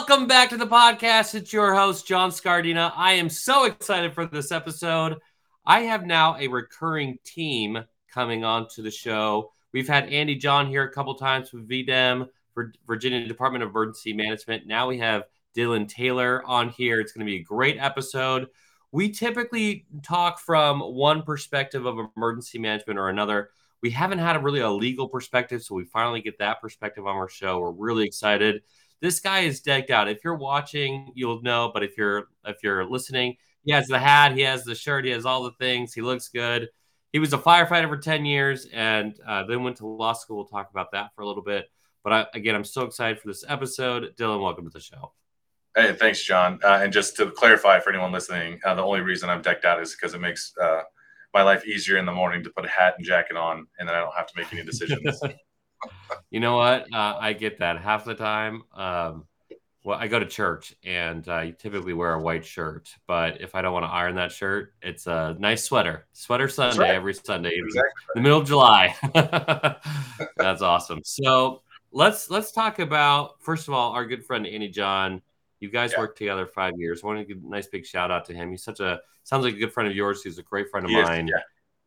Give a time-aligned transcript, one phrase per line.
[0.00, 1.34] Welcome back to the podcast.
[1.34, 2.90] It's your host, John Scardina.
[2.96, 5.18] I am so excited for this episode.
[5.66, 9.52] I have now a recurring team coming on to the show.
[9.74, 12.28] We've had Andy John here a couple times with VDEM
[12.86, 14.66] Virginia Department of Emergency Management.
[14.66, 15.24] Now we have
[15.54, 16.98] Dylan Taylor on here.
[16.98, 18.48] It's going to be a great episode.
[18.92, 23.50] We typically talk from one perspective of emergency management or another.
[23.82, 27.16] We haven't had a really a legal perspective, so we finally get that perspective on
[27.16, 27.60] our show.
[27.60, 28.62] We're really excited
[29.00, 30.08] this guy is decked out.
[30.08, 31.70] If you're watching, you'll know.
[31.72, 35.10] But if you're if you're listening, he has the hat, he has the shirt, he
[35.10, 35.94] has all the things.
[35.94, 36.68] He looks good.
[37.12, 40.36] He was a firefighter for ten years, and uh, then went to law school.
[40.36, 41.70] We'll talk about that for a little bit.
[42.04, 44.14] But I, again, I'm so excited for this episode.
[44.16, 45.12] Dylan, welcome to the show.
[45.76, 46.58] Hey, thanks, John.
[46.64, 49.80] Uh, and just to clarify for anyone listening, uh, the only reason I'm decked out
[49.80, 50.80] is because it makes uh,
[51.32, 53.94] my life easier in the morning to put a hat and jacket on, and then
[53.94, 55.20] I don't have to make any decisions.
[56.30, 56.92] you know what?
[56.92, 58.62] Uh, I get that half the time.
[58.74, 59.26] Um,
[59.82, 63.54] well, I go to church and uh, you typically wear a white shirt, but if
[63.54, 66.06] I don't want to iron that shirt, it's a nice sweater.
[66.12, 66.94] Sweater Sunday right.
[66.94, 67.90] every Sunday, exactly.
[68.14, 68.94] the middle of July.
[70.36, 71.00] That's awesome.
[71.04, 75.22] So let's let's talk about first of all our good friend Andy John.
[75.60, 76.00] You guys yeah.
[76.00, 77.00] worked together five years.
[77.02, 78.50] I want to give a nice big shout out to him.
[78.50, 80.22] He's such a sounds like a good friend of yours.
[80.22, 81.34] He's a great friend of he mine, is,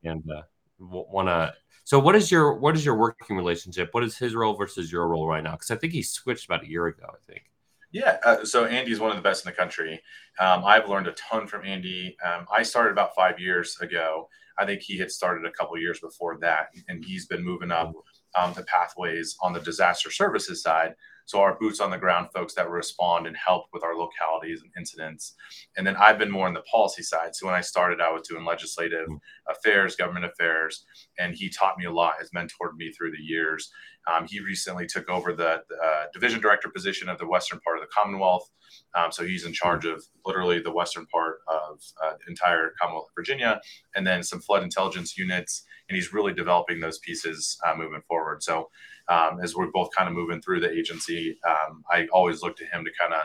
[0.02, 0.12] yeah.
[0.12, 0.42] and uh,
[0.90, 1.54] want to
[1.86, 3.90] so what is your what is your working relationship?
[3.92, 5.52] What is his role versus your role right now?
[5.52, 7.06] Because I think he switched about a year ago.
[7.10, 7.44] I think.
[7.92, 10.02] Yeah, uh, so Andy's one of the best in the country.
[10.40, 12.18] Um, I've learned a ton from Andy.
[12.26, 14.30] Um, I started about five years ago.
[14.58, 17.94] I think he had started a couple years before that, and he's been moving up
[18.36, 20.96] um, the pathways on the disaster services side.
[21.26, 24.72] So our boots on the ground folks that respond and help with our localities and
[24.78, 25.36] incidents.
[25.78, 27.36] And then I've been more on the policy side.
[27.36, 29.20] So when I started, I was doing legislative mm.
[29.50, 30.86] affairs, government affairs,
[31.18, 33.72] and he taught me a lot, has mentored me through the years.
[34.12, 37.84] Um, he recently took over the, uh, division director position of the western part of
[37.84, 38.50] the Commonwealth.
[38.96, 43.08] Um, so he's in charge of literally the western part of uh, the entire Commonwealth
[43.10, 43.62] of Virginia,
[43.96, 45.64] and then some flood intelligence units.
[45.88, 48.44] And he's really developing those pieces uh, moving forward.
[48.44, 48.70] So
[49.08, 52.66] um, as we're both kind of moving through the agency, um, I always look to
[52.66, 53.22] him to kind of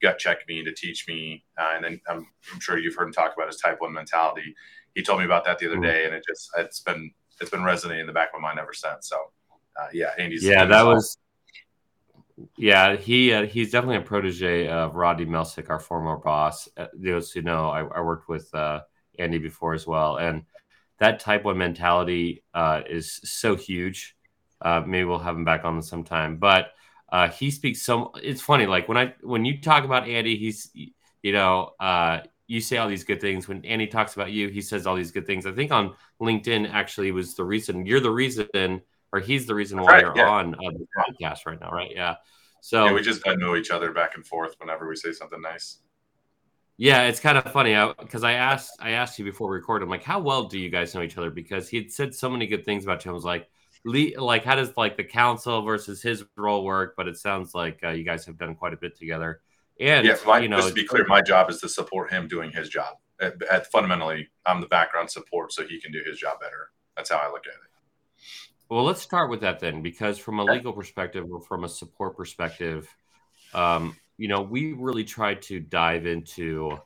[0.00, 1.44] gut check me to teach me.
[1.58, 4.54] Uh, and then I'm, I'm, sure you've heard him talk about his type one mentality.
[4.94, 5.84] He told me about that the other mm-hmm.
[5.84, 8.58] day, and it just it's been it's been resonating in the back of my mind
[8.58, 9.08] ever since.
[9.08, 9.16] So
[9.78, 11.16] uh, yeah, Andy's yeah, that was.
[12.56, 16.68] Yeah, he uh, he's definitely a protege of Rodney Melsick, our former boss.
[16.76, 18.82] Uh, those who know, I, I worked with uh,
[19.18, 20.44] Andy before as well, and
[20.98, 24.16] that type one mentality uh, is so huge
[24.62, 26.36] uh, maybe we'll have him back on sometime.
[26.36, 26.72] But
[27.10, 28.12] uh, he speaks so.
[28.22, 32.60] It's funny, like when I when you talk about Andy, he's you know uh, you
[32.60, 33.48] say all these good things.
[33.48, 35.46] When Andy talks about you, he says all these good things.
[35.46, 38.82] I think on LinkedIn actually was the reason you're the reason,
[39.12, 40.28] or he's the reason why right, you're yeah.
[40.28, 41.92] on uh, the podcast right now, right?
[41.94, 42.16] Yeah.
[42.60, 45.78] So yeah, we just know each other back and forth whenever we say something nice.
[46.76, 49.84] Yeah, it's kind of funny because I, I, asked I asked you before we recorded,
[49.84, 51.30] I'm like, how well do you guys know each other?
[51.30, 53.10] Because he had said so many good things about you.
[53.10, 53.48] I was like,
[53.88, 56.94] like how does like the council versus his role work?
[56.96, 59.40] But it sounds like uh, you guys have done quite a bit together.
[59.80, 62.26] And yeah, my, you know, just to be clear, my job is to support him
[62.26, 62.96] doing his job.
[63.20, 66.70] At, at fundamentally, I'm the background support so he can do his job better.
[66.96, 68.24] That's how I look at it.
[68.68, 72.16] Well, let's start with that then, because from a legal perspective or from a support
[72.16, 72.86] perspective,
[73.54, 76.76] um, you know, we really try to dive into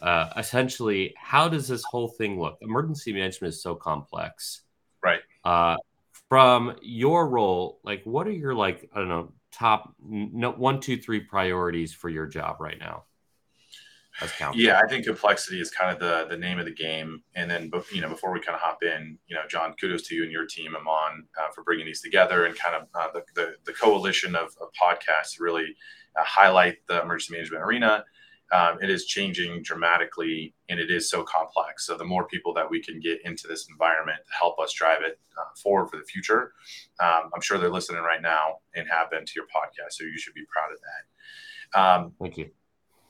[0.00, 2.58] uh, essentially how does this whole thing look?
[2.60, 4.62] Emergency management is so complex,
[5.02, 5.22] right?
[5.44, 5.76] Uh,
[6.28, 10.96] from your role, like what are your like I don't know top no, one two
[10.96, 13.04] three priorities for your job right now?
[14.54, 17.22] Yeah, I think complexity is kind of the the name of the game.
[17.34, 20.14] And then, you know, before we kind of hop in, you know, John, kudos to
[20.14, 23.24] you and your team, Amon, uh, for bringing these together and kind of uh, the,
[23.34, 25.74] the, the coalition of, of podcasts really
[26.16, 28.04] uh, highlight the emergency management arena
[28.54, 31.86] um, it is changing dramatically and it is so complex.
[31.86, 35.02] So the more people that we can get into this environment to help us drive
[35.02, 36.52] it uh, forward for the future,
[37.00, 39.94] um, I'm sure they're listening right now and have been to your podcast.
[39.94, 41.80] So you should be proud of that.
[41.80, 42.50] Um, Thank you.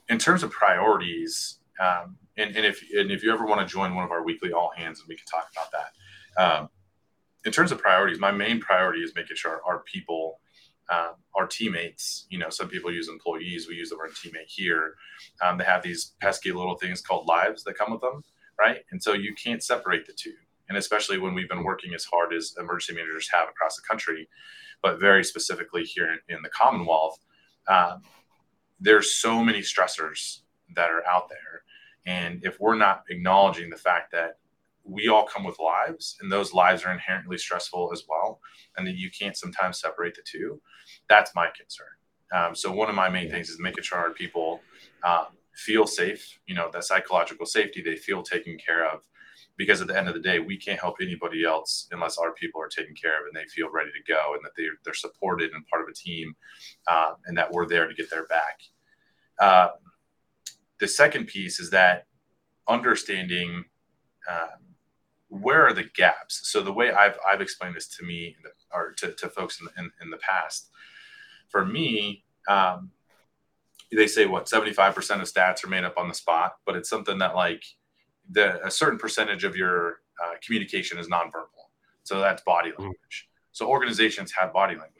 [0.09, 3.93] In terms of priorities, um, and, and, if and if you ever want to join
[3.93, 6.41] one of our weekly all hands, and we can talk about that.
[6.41, 6.69] Um,
[7.45, 10.39] in terms of priorities, my main priority is making sure our people
[10.91, 13.67] um, our teammates, you know, some people use employees.
[13.67, 14.95] We use the word teammate here.
[15.41, 18.23] Um, they have these pesky little things called lives that come with them,
[18.59, 18.79] right?
[18.91, 20.33] And so you can't separate the two.
[20.69, 24.27] And especially when we've been working as hard as emergency managers have across the country,
[24.81, 27.17] but very specifically here in, in the Commonwealth,
[27.67, 28.01] um,
[28.79, 30.39] there's so many stressors
[30.75, 31.63] that are out there.
[32.05, 34.37] And if we're not acknowledging the fact that
[34.85, 38.39] we all come with lives and those lives are inherently stressful as well
[38.77, 40.61] and that you can't sometimes separate the two
[41.09, 41.87] that's my concern
[42.35, 44.61] Um, so one of my main things is making sure our people
[45.03, 46.39] um, feel safe.
[46.47, 49.01] You know, that psychological safety, they feel taken care of.
[49.57, 52.61] Because at the end of the day, we can't help anybody else unless our people
[52.61, 55.51] are taken care of and they feel ready to go and that they're, they're supported
[55.53, 56.35] and part of a team
[56.87, 58.59] uh, and that we're there to get their back.
[59.39, 59.69] Uh,
[60.79, 62.07] the second piece is that
[62.67, 63.65] understanding
[64.29, 64.47] uh,
[65.41, 66.41] where are the gaps.
[66.49, 68.35] So the way I've I've explained this to me
[68.73, 70.69] or to, to folks in, in, in the past,
[71.49, 72.91] for me, um,
[73.91, 77.17] they say what 75% of stats are made up on the spot, but it's something
[77.19, 77.63] that like
[78.29, 81.69] the a certain percentage of your uh, communication is nonverbal.
[82.03, 82.79] So that's body mm.
[82.79, 83.29] language.
[83.51, 84.94] So organizations have body language.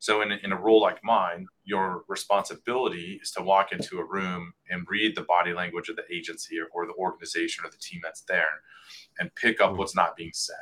[0.00, 4.54] So in, in a role like mine, your responsibility is to walk into a room
[4.70, 8.00] and read the body language of the agency or, or the organization or the team
[8.02, 8.62] that's there
[9.18, 9.76] and pick up mm.
[9.76, 10.56] what's not being said.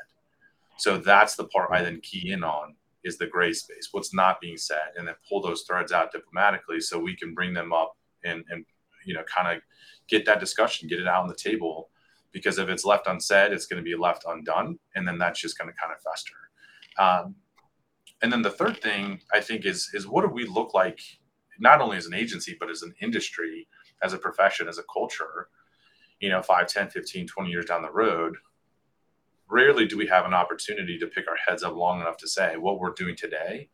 [0.77, 2.75] So that's the part I then key in on
[3.05, 6.81] is the gray space, what's not being said, and then pull those threads out diplomatically
[6.81, 8.65] so we can bring them up and, and
[9.07, 9.63] you know, kind of
[10.09, 11.91] get that discussion, get it out on the table.
[12.33, 14.81] Because if it's left unsaid, it's going to be left undone.
[14.97, 16.35] And then that's just going to kind of fester.
[16.99, 17.37] Um,
[18.23, 21.01] and then the third thing I think is is what do we look like
[21.59, 23.69] not only as an agency but as an industry,
[24.03, 25.49] as a profession, as a culture,
[26.21, 28.37] you know, 5, 10, 15, 20 years down the road.
[29.51, 32.57] Rarely do we have an opportunity to pick our heads up long enough to say
[32.57, 33.71] what we're doing today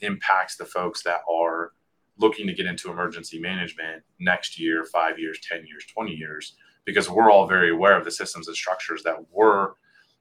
[0.00, 1.72] impacts the folks that are
[2.18, 6.54] looking to get into emergency management next year, 5 years, 10 years, 20 years
[6.88, 9.72] because we're all very aware of the systems and structures that we're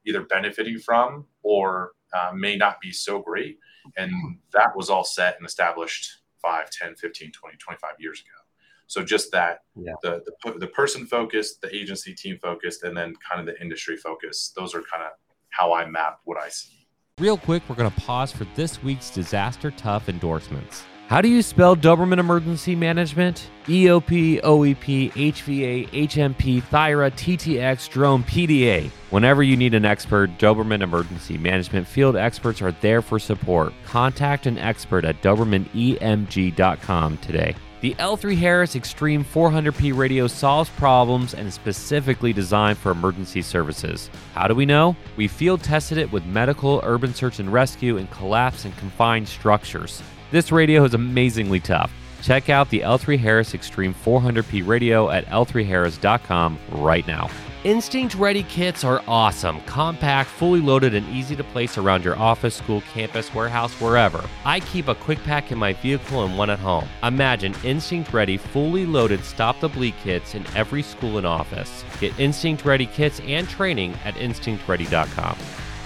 [0.07, 3.59] either benefiting from or uh, may not be so great.
[3.95, 4.11] And
[4.53, 8.43] that was all set and established 5, 10, 15, 20, 25 years ago.
[8.87, 9.93] So just that, yeah.
[10.01, 13.97] the, the, the person focused, the agency team focused, and then kind of the industry
[13.97, 14.53] focus.
[14.55, 15.11] Those are kind of
[15.49, 16.87] how I map what I see.
[17.19, 20.83] Real quick, we're going to pause for this week's disaster tough endorsements.
[21.07, 23.49] How do you spell Doberman Emergency Management?
[23.67, 28.89] EOP, OEP, HVA, HMP, THIRA, TTX, Drone, PDA.
[29.09, 33.71] Whenever you need an expert, Doberman Emergency Management field experts are there for support.
[33.85, 37.55] Contact an expert at DobermanEMG.com today.
[37.79, 44.09] The L3 Harris Extreme 400p radio solves problems and is specifically designed for emergency services.
[44.33, 44.97] How do we know?
[45.15, 50.01] We field tested it with medical, urban search and rescue, and collapse and confined structures.
[50.29, 51.91] This radio is amazingly tough.
[52.21, 57.29] Check out the L3 Harris Extreme 400p radio at l3harris.com right now.
[57.63, 62.55] Instinct Ready kits are awesome, compact, fully loaded, and easy to place around your office,
[62.55, 64.23] school, campus, warehouse, wherever.
[64.45, 66.87] I keep a quick pack in my vehicle and one at home.
[67.03, 71.83] Imagine Instinct Ready fully loaded stop the bleed kits in every school and office.
[71.99, 75.37] Get Instinct Ready kits and training at instinctready.com.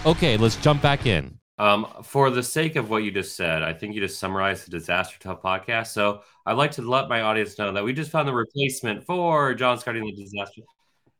[0.06, 1.41] Okay, let's jump back in.
[1.62, 4.72] Um, for the sake of what you just said, I think you just summarized the
[4.72, 5.90] Disaster Tough podcast.
[5.90, 9.54] So I'd like to let my audience know that we just found the replacement for
[9.54, 10.64] John Scardina the Disaster.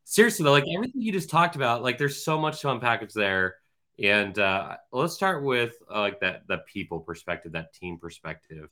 [0.04, 3.58] Seriously, though, like everything you just talked about, like there's so much to unpackage there.
[4.04, 8.70] And uh, let's start with uh, like that that people perspective, that team perspective.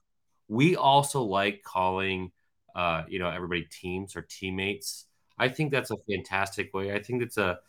[0.47, 2.31] We also like calling,
[2.73, 5.05] uh, you know, everybody teams or teammates.
[5.37, 6.95] I think that's a fantastic way.
[6.95, 7.59] I think it's a,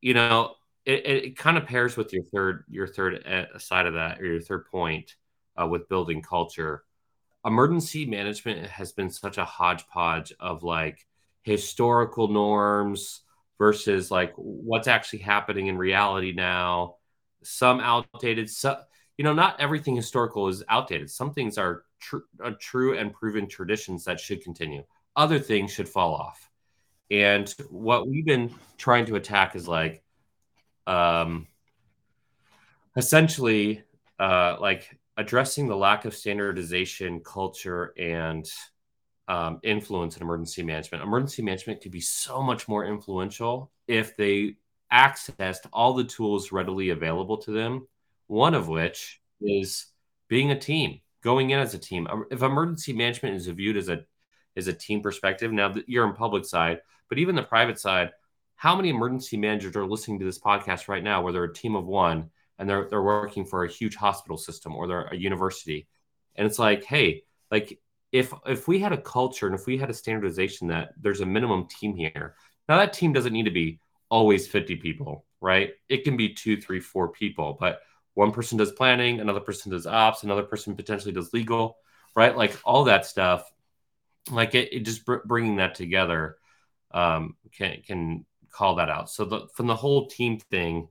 [0.00, 0.56] you know,
[0.86, 4.26] it, it kind of pairs with your third your third uh, side of that or
[4.26, 5.16] your third point
[5.60, 6.84] uh, with building culture.
[7.44, 11.06] Emergency management has been such a hodgepodge of like
[11.42, 13.22] historical norms
[13.58, 16.96] versus like what's actually happening in reality now.
[17.42, 18.80] Some outdated so
[19.16, 21.10] you know not everything historical is outdated.
[21.10, 24.82] Some things are tr- uh, true and proven traditions that should continue.
[25.16, 26.50] Other things should fall off.
[27.10, 30.02] And what we've been trying to attack is like
[30.86, 31.46] um,
[32.96, 33.82] essentially
[34.18, 38.50] uh, like addressing the lack of standardization, culture, and
[39.28, 41.04] um, influence in emergency management.
[41.04, 44.56] Emergency management could be so much more influential if they
[44.92, 47.86] accessed all the tools readily available to them.
[48.26, 49.86] One of which is
[50.28, 52.08] being a team, going in as a team.
[52.30, 54.04] If emergency management is viewed as a
[54.56, 58.10] as a team perspective, now you're in public side, but even the private side,
[58.60, 61.74] how many emergency managers are listening to this podcast right now where they're a team
[61.74, 65.88] of one and they're they're working for a huge hospital system or they're a university?
[66.36, 67.80] And it's like hey like
[68.12, 71.26] if if we had a culture and if we had a standardization that there's a
[71.26, 72.34] minimum team here
[72.68, 75.70] now that team doesn't need to be always 50 people right?
[75.88, 77.80] It can be two three four people but
[78.12, 81.78] one person does planning another person does ops another person potentially does legal
[82.14, 82.36] right?
[82.36, 83.50] Like all that stuff
[84.30, 86.36] like it, it just br- bringing that together
[86.90, 89.10] um, can can call that out.
[89.10, 90.88] So the, from the whole team thing,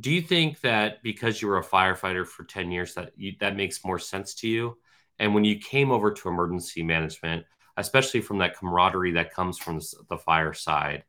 [0.00, 3.56] do you think that because you were a firefighter for 10 years that you, that
[3.56, 4.78] makes more sense to you?
[5.18, 7.44] And when you came over to emergency management,
[7.76, 11.04] especially from that camaraderie that comes from the fire side,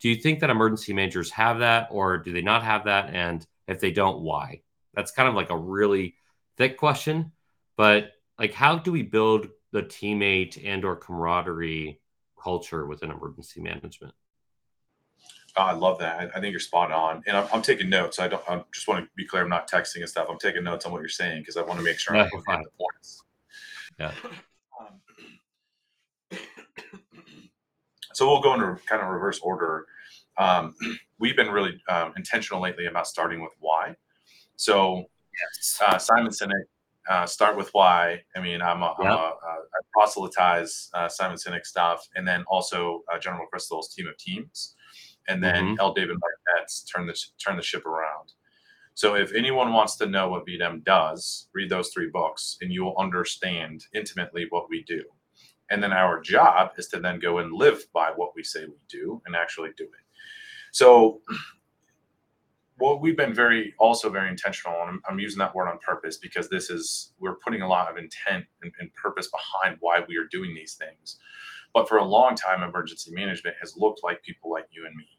[0.00, 3.14] do you think that emergency managers have that or do they not have that?
[3.14, 4.62] And if they don't, why?
[4.94, 6.14] That's kind of like a really
[6.56, 7.32] thick question,
[7.76, 12.00] but like how do we build the teammate and or camaraderie
[12.40, 14.14] culture within emergency management?
[15.56, 16.20] Oh, I love that.
[16.20, 18.18] I, I, think you're spot on, and I'm, I'm, taking notes.
[18.18, 18.42] I don't.
[18.48, 19.42] I just want to be clear.
[19.42, 20.28] I'm not texting and stuff.
[20.30, 22.30] I'm taking notes on what you're saying because I want to make sure no, I'm
[22.32, 23.22] looking the points.
[23.98, 24.12] Yeah.
[24.78, 26.38] Um,
[28.12, 29.86] so we'll go into kind of reverse order.
[30.36, 30.74] Um,
[31.18, 33.96] we've been really um, intentional lately about starting with why.
[34.56, 35.04] So
[35.56, 35.80] yes.
[35.84, 36.64] uh, Simon Sinek,
[37.08, 38.22] uh, start with why.
[38.36, 39.10] I mean, I'm a, yep.
[39.10, 44.06] I'm a, I proselytize uh, Simon Sinek stuff, and then also uh, General McChrystal's team
[44.06, 44.74] of teams
[45.28, 45.80] and then mm-hmm.
[45.80, 45.92] L.
[45.92, 48.32] David Marquet's turn the turn the ship around.
[48.94, 52.82] So if anyone wants to know what VDEM does, read those three books, and you
[52.82, 55.04] will understand intimately what we do.
[55.70, 58.74] And then our job is to then go and live by what we say we
[58.88, 60.04] do and actually do it.
[60.72, 61.20] So
[62.78, 66.16] what we've been very also very intentional and I'm, I'm, using that word on purpose
[66.16, 70.16] because this is we're putting a lot of intent and, and, purpose behind why we
[70.16, 71.18] are doing these things
[71.74, 75.17] but for a long time emergency management has looked like people like you and me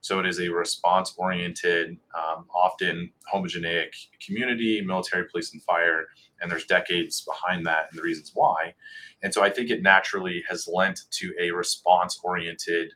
[0.00, 3.90] so it is a response oriented, um, often homogeneic
[4.24, 6.06] community, military, police, and fire.
[6.40, 8.74] And there's decades behind that and the reasons why.
[9.22, 12.92] And so I think it naturally has lent to a response oriented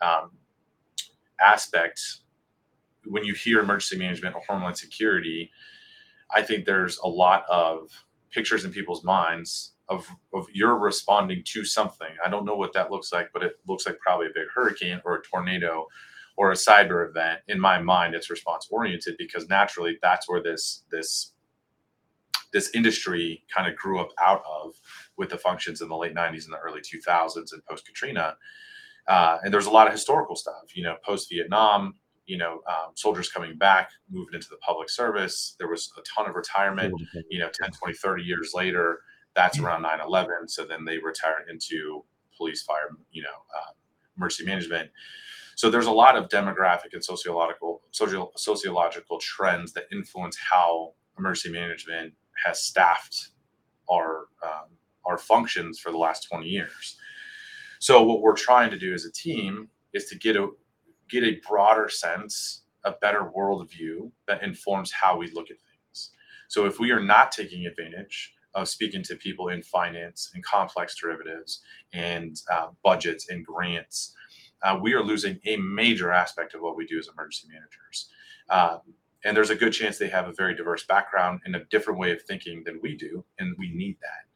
[0.00, 0.30] um,
[1.40, 2.00] aspect.
[3.04, 5.50] When you hear emergency management or homeland security,
[6.34, 7.90] I think there's a lot of
[8.30, 12.08] pictures in people's minds of, of you're responding to something.
[12.24, 15.00] I don't know what that looks like, but it looks like probably a big hurricane
[15.04, 15.86] or a tornado
[16.36, 20.84] or a cyber event, in my mind, it's response oriented because naturally that's where this
[20.90, 21.32] this
[22.52, 24.74] this industry kind of grew up out of
[25.16, 28.36] with the functions in the late 90s and the early 2000s and post Katrina.
[29.08, 31.94] Uh, and there's a lot of historical stuff, you know, post Vietnam,
[32.26, 35.54] you know, um, soldiers coming back, moving into the public service.
[35.58, 36.94] There was a ton of retirement,
[37.30, 39.00] you know, 10, 20, 30 years later.
[39.34, 40.48] That's around 9 11.
[40.48, 42.04] So then they retired into
[42.36, 43.72] police, fire, you know, uh,
[44.16, 44.90] emergency management.
[45.56, 51.50] So there's a lot of demographic and sociological social, sociological trends that influence how emergency
[51.50, 52.12] management
[52.44, 53.30] has staffed
[53.90, 54.68] our um,
[55.06, 56.98] our functions for the last 20 years.
[57.78, 60.48] So what we're trying to do as a team is to get a
[61.08, 66.10] get a broader sense, a better worldview that informs how we look at things.
[66.48, 70.96] So if we are not taking advantage of speaking to people in finance and complex
[70.96, 71.62] derivatives
[71.94, 74.14] and uh, budgets and grants
[74.62, 78.08] uh, we are losing a major aspect of what we do as emergency managers.
[78.48, 78.80] Um,
[79.24, 82.12] and there's a good chance they have a very diverse background and a different way
[82.12, 84.30] of thinking than we do, and we need that.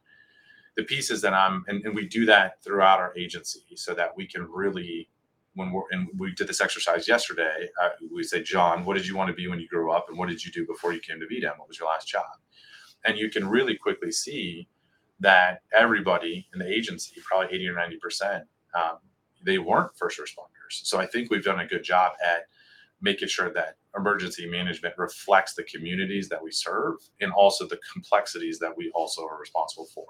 [0.75, 4.27] The pieces that I'm, and, and we do that throughout our agency so that we
[4.27, 5.09] can really,
[5.55, 9.15] when we're, and we did this exercise yesterday, uh, we say, John, what did you
[9.15, 10.07] want to be when you grew up?
[10.09, 11.57] And what did you do before you came to VDEM?
[11.57, 12.25] What was your last job?
[13.05, 14.67] And you can really quickly see
[15.19, 18.41] that everybody in the agency, probably 80 or 90%,
[18.75, 18.97] um,
[19.43, 20.85] they weren't first responders.
[20.85, 22.47] So I think we've done a good job at
[23.01, 28.59] making sure that emergency management reflects the communities that we serve and also the complexities
[28.59, 30.05] that we also are responsible for.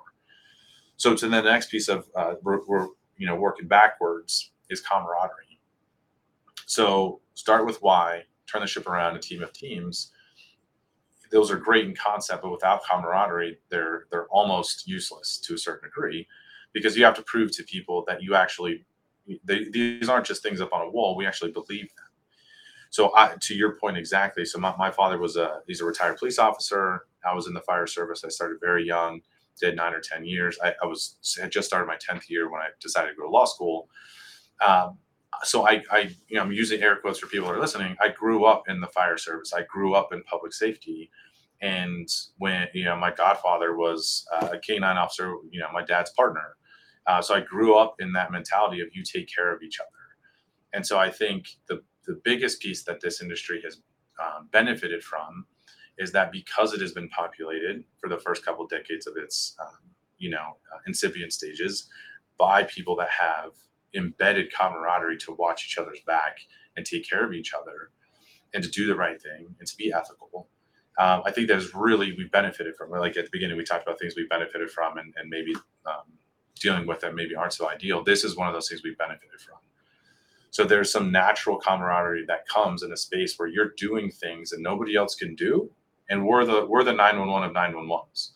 [0.98, 5.60] So to the next piece of uh, we're, we're you know working backwards is camaraderie.
[6.66, 10.12] So start with why, turn the ship around, a team of teams.
[11.32, 15.90] Those are great in concept, but without camaraderie, they're they're almost useless to a certain
[15.90, 16.28] degree,
[16.74, 18.86] because you have to prove to people that you actually
[19.44, 21.16] they, these aren't just things up on a wall.
[21.16, 22.06] We actually believe them.
[22.90, 24.46] So I, to your point exactly.
[24.46, 27.06] So my, my father was a he's a retired police officer.
[27.25, 28.24] I was in the fire service.
[28.25, 29.22] I started very young,
[29.60, 30.58] did nine or ten years.
[30.62, 31.16] I, I was
[31.50, 33.90] just started my tenth year when I decided to go to law school.
[34.66, 34.98] Um,
[35.44, 37.96] so I, I, you know, I'm using air quotes for people that are listening.
[38.01, 39.54] I grew up in the fire service.
[39.54, 41.10] I grew up in public safety,
[41.62, 42.10] and
[42.40, 46.58] when you know my godfather was a K9 officer, you know, my dad's partner.
[47.08, 49.89] Uh, so I grew up in that mentality of you take care of each other.
[50.74, 53.81] And so I think the, the biggest piece that this industry has
[54.20, 55.46] um, benefited from
[55.98, 59.91] is that because it has been populated for the first couple decades of its, um,
[60.17, 61.89] you know, uh, incipient stages
[62.38, 63.51] by people that have
[63.93, 66.38] embedded camaraderie to watch each other's back
[66.75, 67.91] and take care of each other
[68.53, 70.48] and to do the right thing and to be ethical.
[70.98, 72.91] Um, I think that's really we benefited from.
[72.91, 75.55] Like at the beginning, we talked about things we benefited from, and, and maybe
[75.86, 76.03] um,
[76.62, 78.03] dealing with that maybe aren't so ideal.
[78.03, 79.58] This is one of those things we benefited from.
[80.51, 84.60] So there's some natural camaraderie that comes in a space where you're doing things that
[84.60, 85.72] nobody else can do,
[86.10, 88.32] and we're the we're the 911 of 911s.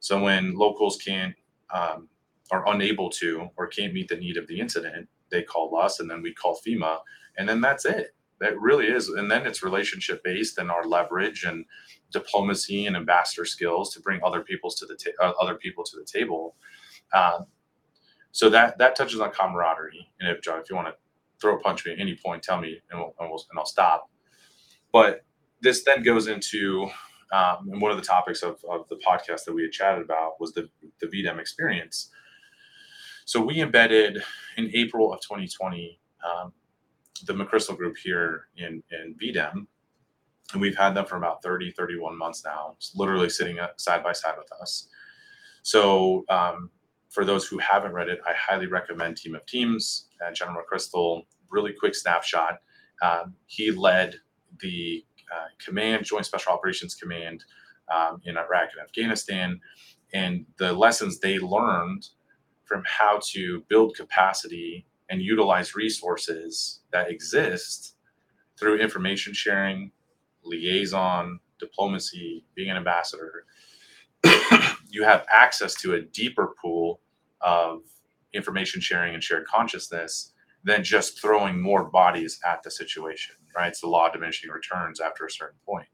[0.00, 1.34] So when locals can't
[1.72, 2.08] um,
[2.50, 6.10] are unable to or can't meet the need of the incident, they call us, and
[6.10, 6.98] then we call FEMA,
[7.36, 8.14] and then that's it.
[8.40, 11.66] That really is, and then it's relationship based and our leverage and
[12.10, 15.96] diplomacy and ambassador skills to bring other people's to the ta- uh, other people to
[15.96, 16.56] the table.
[17.12, 17.40] Uh,
[18.32, 20.08] so that that touches on camaraderie.
[20.20, 20.94] And if John, if you want to
[21.40, 23.66] throw a punch me at any point, tell me, and, we'll, and, we'll, and I'll
[23.66, 24.10] stop.
[24.92, 25.24] But
[25.62, 26.90] this then goes into
[27.32, 30.40] um, and one of the topics of, of the podcast that we had chatted about
[30.40, 30.68] was the
[31.00, 32.10] the VDEM experience.
[33.24, 34.22] So we embedded
[34.56, 36.52] in April of 2020 um,
[37.26, 39.66] the McChrystal Group here in in VDEM,
[40.52, 44.34] and we've had them for about 30, 31 months now, literally sitting side by side
[44.36, 44.88] with us.
[45.62, 46.70] So um,
[47.10, 50.06] for those who haven't read it, I highly recommend Team of Teams.
[50.24, 52.58] Uh, General McChrystal, really quick snapshot.
[53.02, 54.14] Um, he led
[54.60, 57.44] the uh, command, Joint Special Operations Command
[57.92, 59.60] um, in Iraq and Afghanistan,
[60.14, 62.08] and the lessons they learned
[62.64, 67.96] from how to build capacity and utilize resources that exist
[68.56, 69.90] through information sharing,
[70.44, 73.44] liaison, diplomacy, being an ambassador,
[74.90, 77.00] you have access to a deeper pool
[77.40, 77.80] of
[78.32, 80.32] information sharing and shared consciousness
[80.64, 83.68] than just throwing more bodies at the situation, right?
[83.68, 85.86] It's the law of diminishing returns after a certain point.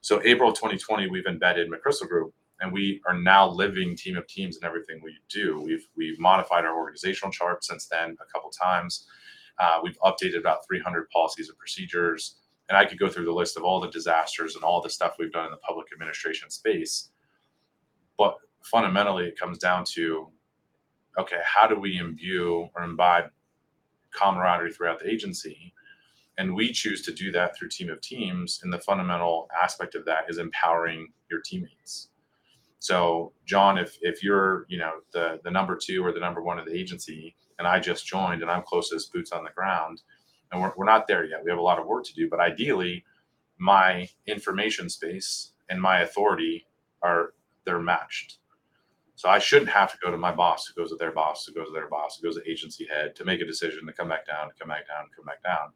[0.00, 4.56] So April 2020, we've embedded McChrystal Group, and we are now living team of teams
[4.56, 5.60] in everything we do.
[5.60, 9.06] We've we've modified our organizational chart since then a couple times.
[9.60, 12.36] Uh, we've updated about 300 policies and procedures,
[12.68, 15.16] and I could go through the list of all the disasters and all the stuff
[15.18, 17.10] we've done in the public administration space.
[18.18, 20.28] But fundamentally, it comes down to
[21.18, 23.24] okay, how do we imbue or imbibe
[24.14, 25.72] camaraderie throughout the agency?
[26.38, 28.60] And we choose to do that through team of teams.
[28.62, 32.10] And the fundamental aspect of that is empowering your teammates.
[32.78, 36.58] So, John, if if you're you know the the number two or the number one
[36.58, 40.02] of the agency, and I just joined and I'm closest boots on the ground,
[40.52, 41.42] and we're, we're not there yet.
[41.44, 43.04] We have a lot of work to do, but ideally,
[43.58, 46.66] my information space and my authority
[47.02, 47.34] are
[47.68, 48.38] they're matched.
[49.14, 51.52] So I shouldn't have to go to my boss who goes to their boss, who
[51.52, 54.08] goes to their boss, who goes to agency head to make a decision to come
[54.08, 55.72] back down, to come back down, come back down.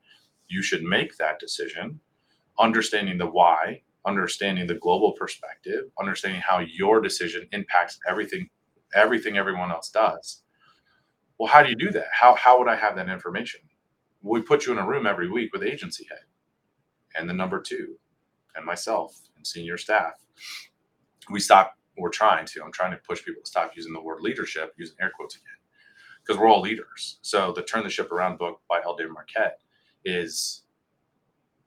[0.49, 2.01] You should make that decision,
[2.59, 8.49] understanding the why, understanding the global perspective, understanding how your decision impacts everything,
[8.95, 10.45] everything everyone else does.
[11.39, 12.07] Well, how do you do that?
[12.11, 13.61] How how would I have that information?
[14.23, 16.25] We put you in a room every week with agency head
[17.17, 17.97] and the number two
[18.55, 20.13] and myself and senior staff.
[21.29, 22.63] We stop we're trying to.
[22.63, 25.45] I'm trying to push people to stop using the word leadership, using air quotes again,
[26.25, 27.19] because we're all leaders.
[27.23, 28.97] So the Turn the Ship Around book by L.
[28.97, 29.53] David Marquet
[30.05, 30.63] is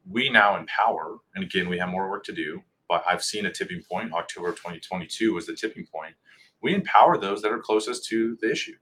[0.09, 3.51] we now empower, and again, we have more work to do, but I've seen a
[3.51, 4.13] tipping point.
[4.13, 6.15] October 2022 was the tipping point.
[6.61, 8.75] We empower those that are closest to the issue.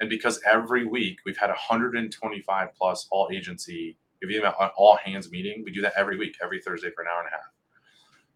[0.00, 5.30] And because every week we've had 125 plus all agency, if you have all hands
[5.30, 7.52] meeting, we do that every week, every Thursday for an hour and a half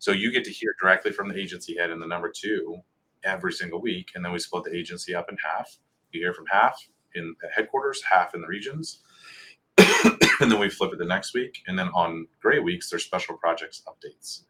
[0.03, 2.81] so you get to hear directly from the agency head and the number two
[3.23, 4.09] every single week.
[4.17, 5.79] And then we split the agency up in half.
[6.11, 6.77] You hear from half
[7.15, 8.99] in headquarters, half in the regions.
[9.79, 11.63] and then we flip it the next week.
[11.69, 14.43] And then on gray weeks, there's special projects updates.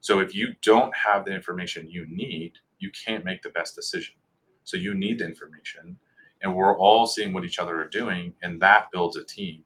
[0.00, 4.16] So if you don't have the information you need, you can't make the best decision.
[4.64, 5.96] So you need the information.
[6.42, 9.64] And we're all seeing what each other are doing, and that builds a team.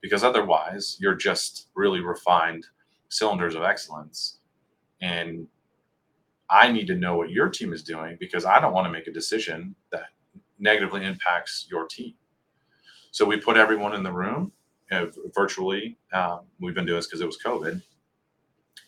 [0.00, 2.66] Because otherwise, you're just really refined
[3.12, 4.38] cylinders of excellence.
[5.02, 5.46] And
[6.48, 9.06] I need to know what your team is doing because I don't want to make
[9.06, 10.06] a decision that
[10.58, 12.14] negatively impacts your team.
[13.10, 14.52] So we put everyone in the room
[14.90, 15.98] uh, virtually.
[16.12, 17.82] Um, we've been doing this because it was COVID,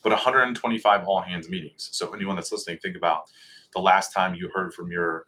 [0.03, 1.91] but 125 all hands meetings.
[1.93, 3.25] So anyone that's listening, think about
[3.75, 5.27] the last time you heard from your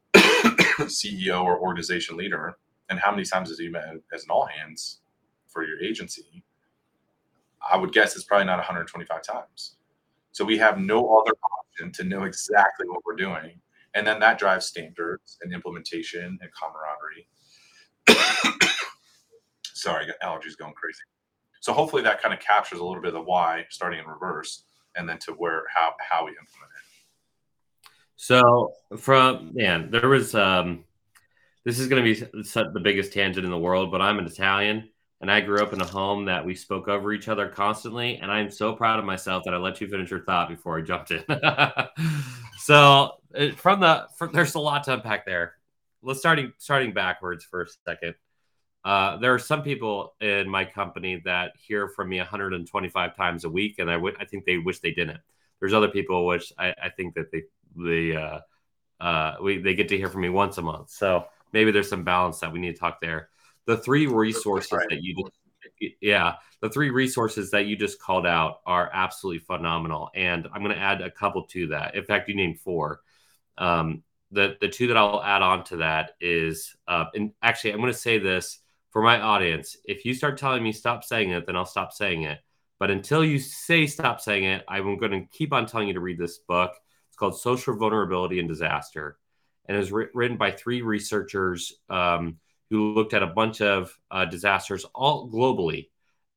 [0.14, 2.56] CEO or organization leader,
[2.90, 5.00] and how many times has he met as an all hands
[5.48, 6.43] for your agency?
[7.70, 9.76] I would guess it's probably not 125 times.
[10.32, 13.60] So we have no other option to know exactly what we're doing.
[13.94, 17.28] And then that drives standards and implementation and camaraderie.
[19.74, 20.98] Sorry, allergies going crazy.
[21.60, 24.64] So hopefully that kind of captures a little bit of the why, starting in reverse,
[24.96, 27.90] and then to where how how we implement it.
[28.16, 30.84] So from man, there was um
[31.64, 34.90] this is going to be the biggest tangent in the world, but I'm an Italian
[35.20, 38.16] and I grew up in a home that we spoke over each other constantly.
[38.16, 40.82] And I'm so proud of myself that I let you finish your thought before I
[40.82, 41.24] jumped in.
[42.58, 43.12] so
[43.56, 45.54] from the from, there's a lot to unpack there.
[46.02, 48.14] Let's starting starting backwards for a second.
[48.84, 53.50] Uh, there are some people in my company that hear from me 125 times a
[53.50, 55.20] week, and I would I think they wish they didn't.
[55.60, 57.44] there's other people which I, I think that they
[57.76, 58.40] they uh,
[59.00, 60.90] uh, we they get to hear from me once a month.
[60.90, 63.30] So maybe there's some balance that we need to talk there.
[63.66, 64.86] The three resources right.
[64.90, 65.16] that you
[66.00, 70.74] yeah, the three resources that you just called out are absolutely phenomenal, and I'm going
[70.74, 71.94] to add a couple to that.
[71.94, 73.00] In fact, you named four.
[73.58, 77.80] Um, the the two that I'll add on to that is, uh, and actually, I'm
[77.80, 79.76] going to say this for my audience.
[79.84, 82.38] If you start telling me stop saying it, then I'll stop saying it.
[82.78, 86.00] But until you say stop saying it, I'm going to keep on telling you to
[86.00, 86.72] read this book.
[87.08, 89.18] It's called Social Vulnerability and Disaster,
[89.66, 91.72] and it was written by three researchers.
[91.88, 92.38] Um,
[92.70, 95.88] who looked at a bunch of uh, disasters all globally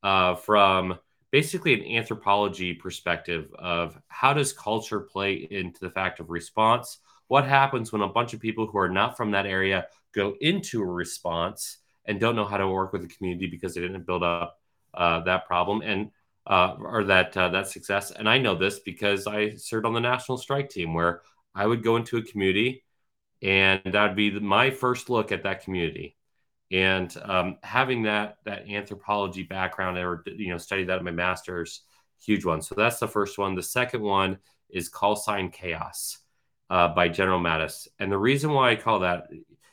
[0.03, 0.97] uh, from
[1.31, 6.99] basically an anthropology perspective of how does culture play into the fact of response?
[7.27, 10.81] What happens when a bunch of people who are not from that area go into
[10.81, 14.23] a response and don't know how to work with the community because they didn't build
[14.23, 14.59] up
[14.93, 16.11] uh, that problem and
[16.47, 18.11] uh, or that uh, that success?
[18.11, 21.21] And i know this because i served on the national strike team where
[21.53, 22.83] i would go into a community
[23.41, 26.16] and that would be my first look at that community
[26.71, 31.81] and um, having that that anthropology background or you know study that in my master's
[32.21, 32.61] huge one.
[32.61, 33.55] So that's the first one.
[33.55, 34.37] The second one
[34.69, 36.17] is call sign chaos
[36.69, 37.87] uh, by general mattis.
[37.99, 39.27] And the reason why i call that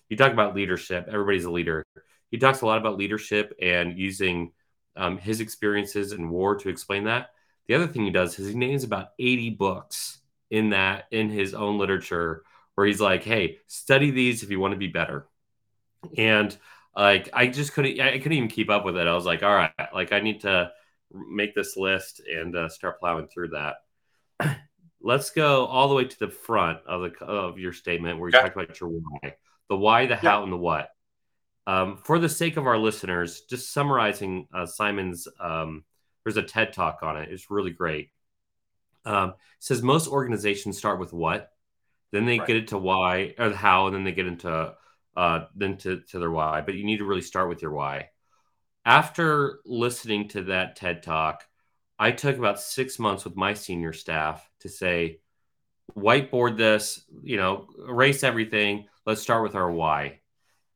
[0.09, 1.85] you talk about leadership everybody's a leader.
[2.31, 4.53] He talks a lot about leadership and using
[4.97, 7.31] um, his experiences in war to explain that.
[7.67, 11.55] The other thing he does is he names about 80 books in that in his
[11.55, 15.27] own literature where he's like hey study these if you want to be better.
[16.17, 16.57] And
[16.97, 19.07] like I just couldn't I couldn't even keep up with it.
[19.07, 20.71] I was like, all right, like I need to
[21.13, 23.77] make this list and uh, start plowing through that.
[25.03, 28.33] Let's go all the way to the front of the of your statement where you
[28.33, 29.35] talk about your why,
[29.69, 30.45] the why, the how, yeah.
[30.45, 30.91] and the what.
[31.67, 35.85] Um, for the sake of our listeners, just summarizing uh, Simon's, um,
[36.23, 37.31] there's a TED talk on it.
[37.31, 38.11] It's really great.
[39.07, 41.51] Um, it says most organizations start with what,
[42.13, 42.47] then they right.
[42.47, 44.75] get into why or how, and then they get into
[45.17, 48.11] uh, than to, to their why, but you need to really start with your why.
[48.85, 51.45] After listening to that TED talk,
[51.99, 55.21] I took about six months with my senior staff to say,
[55.97, 58.87] whiteboard this, you know, erase everything.
[59.07, 60.21] Let's start with our why.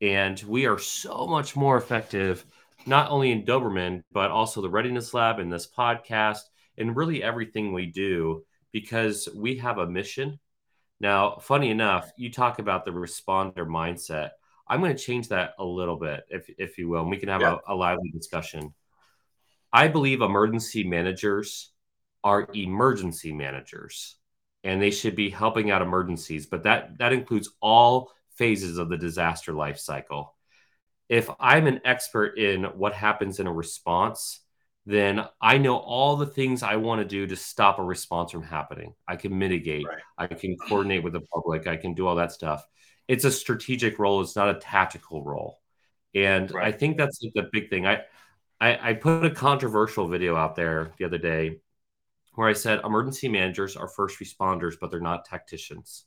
[0.01, 2.45] And we are so much more effective,
[2.87, 6.43] not only in Doberman, but also the Readiness Lab and this podcast
[6.77, 10.39] and really everything we do because we have a mission
[11.01, 14.31] now, funny enough, you talk about the responder mindset.
[14.67, 17.29] I'm going to change that a little bit, if, if you will, and we can
[17.29, 17.57] have yeah.
[17.67, 18.75] a, a lively discussion.
[19.73, 21.71] I believe emergency managers
[22.25, 24.17] are emergency managers
[24.65, 28.97] and they should be helping out emergencies, but that, that includes all phases of the
[28.97, 30.35] disaster life cycle.
[31.09, 34.41] If I'm an expert in what happens in a response,
[34.89, 38.43] then I know all the things I want to do to stop a response from
[38.43, 38.95] happening.
[39.07, 39.99] I can mitigate, right.
[40.17, 42.67] I can coordinate with the public, I can do all that stuff.
[43.07, 45.61] It's a strategic role, it's not a tactical role.
[46.15, 46.69] And right.
[46.69, 47.87] I think that's the big thing.
[47.87, 48.01] I,
[48.63, 51.61] I, I put a controversial video out there the other day
[52.37, 56.05] where I said emergency managers are first responders, but they're not tacticians.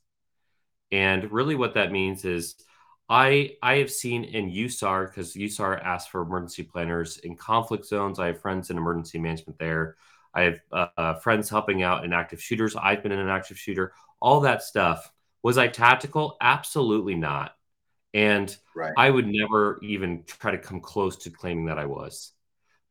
[0.92, 2.56] And really, what that means is
[3.12, 8.20] I I have seen in USAR because USAR asks for emergency planners in conflict zones.
[8.20, 9.98] I have friends in emergency management there.
[10.34, 12.74] I have uh, uh, friends helping out in active shooters.
[12.78, 13.92] I've been in an active shooter.
[14.22, 15.12] All that stuff.
[15.44, 16.38] Was I tactical?
[16.40, 17.54] Absolutely not.
[18.14, 18.94] And right.
[18.98, 22.32] I would never even try to come close to claiming that I was.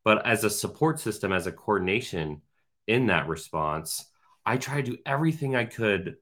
[0.03, 2.43] But as a support system, as a coordination
[2.85, 4.05] in that response,
[4.45, 6.17] I try to do everything I could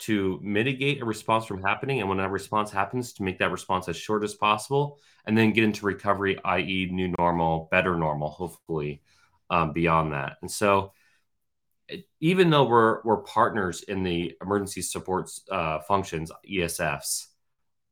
[0.00, 3.88] to mitigate a response from happening and when that response happens to make that response
[3.88, 9.00] as short as possible and then get into recovery i.e new normal better normal hopefully
[9.50, 10.36] um, beyond that.
[10.42, 10.92] And so
[12.20, 17.26] even though we're we're partners in the emergency support uh, functions esfs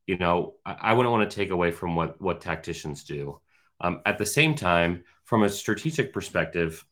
[0.07, 3.41] you know I, I, wouldn't want to take away from what what tacticians do.
[3.81, 6.85] Um, at the same time from a strategic perspective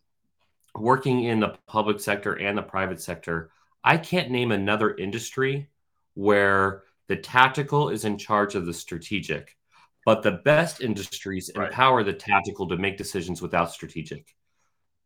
[0.74, 3.50] working in the public sector and the private sector
[3.82, 5.70] I can't name another industry
[6.14, 9.56] where the tactical is in charge of the strategic,
[10.04, 11.68] but the best industries right.
[11.68, 14.34] empower the tactical to make decisions without strategic.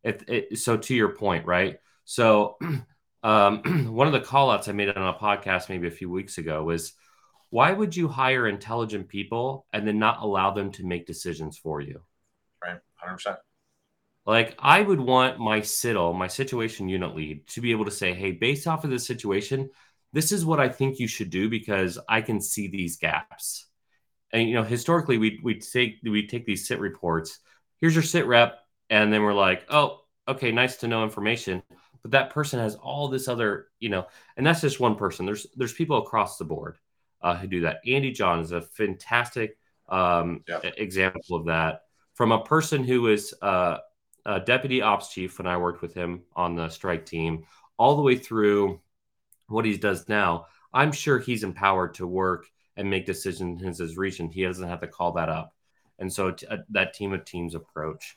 [0.03, 1.79] It, it, so to your point, right?
[2.05, 2.59] So
[3.23, 6.63] um, one of the callouts I made on a podcast maybe a few weeks ago
[6.65, 6.93] was,
[7.51, 11.81] why would you hire intelligent people and then not allow them to make decisions for
[11.81, 12.03] you?
[12.63, 13.39] Right, hundred percent.
[14.27, 18.15] Like I would want my SITL, my situation unit lead, to be able to say,
[18.15, 19.71] "Hey, based off of this situation,
[20.13, 23.67] this is what I think you should do because I can see these gaps."
[24.33, 27.41] And you know, historically, we we take we take these sit reports.
[27.81, 28.61] Here's your sit rep,
[28.91, 31.63] and then we're like, "Oh, okay, nice to know information."
[32.05, 34.07] but that person has all this other, you know,
[34.37, 35.25] and that's just one person.
[35.25, 36.77] There's there's people across the board
[37.23, 37.79] uh, who do that.
[37.87, 39.57] Andy John is a fantastic
[39.89, 40.61] um, yeah.
[40.77, 41.81] example of that
[42.13, 43.79] from a person who is uh,
[44.27, 47.45] a deputy ops chief when I worked with him on the strike team,
[47.77, 48.81] all the way through
[49.49, 50.47] what he does now.
[50.73, 54.31] I'm sure he's empowered to work and make decisions in his region.
[54.31, 55.55] He doesn't have to call that up.
[55.99, 58.17] And so t- uh, that team of teams approach.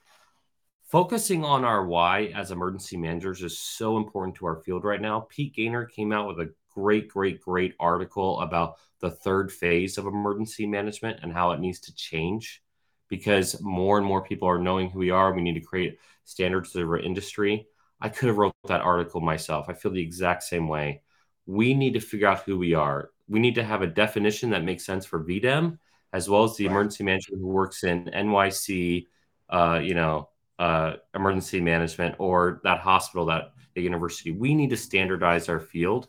[0.89, 5.27] Focusing on our why as emergency managers is so important to our field right now.
[5.29, 10.07] Pete Gaynor came out with a great, great, great article about the third phase of
[10.07, 12.63] emergency management and how it needs to change
[13.09, 15.33] because more and more people are knowing who we are.
[15.33, 17.67] We need to create standards of our industry.
[17.99, 19.67] I could have wrote that article myself.
[19.69, 21.01] I feel the exact same way.
[21.45, 23.09] We need to figure out who we are.
[23.27, 25.79] We need to have a definition that makes sense for VDEM
[26.13, 29.07] as well as the emergency manager who works in NYC,
[29.49, 34.31] uh, you know, uh, emergency management or that hospital, that the university.
[34.31, 36.07] We need to standardize our field.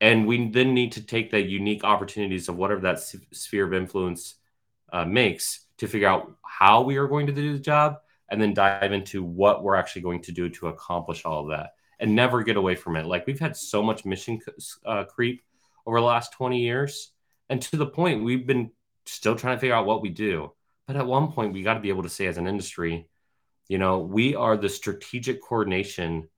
[0.00, 4.36] And we then need to take the unique opportunities of whatever that sphere of influence
[4.92, 7.96] uh, makes to figure out how we are going to do the job
[8.30, 11.70] and then dive into what we're actually going to do to accomplish all of that
[11.98, 13.06] and never get away from it.
[13.06, 14.38] Like we've had so much mission
[14.84, 15.42] uh, creep
[15.86, 17.10] over the last 20 years.
[17.48, 18.70] And to the point, we've been
[19.06, 20.52] still trying to figure out what we do.
[20.86, 23.08] But at one point, we got to be able to say, as an industry,
[23.68, 26.28] you know, we are the strategic coordination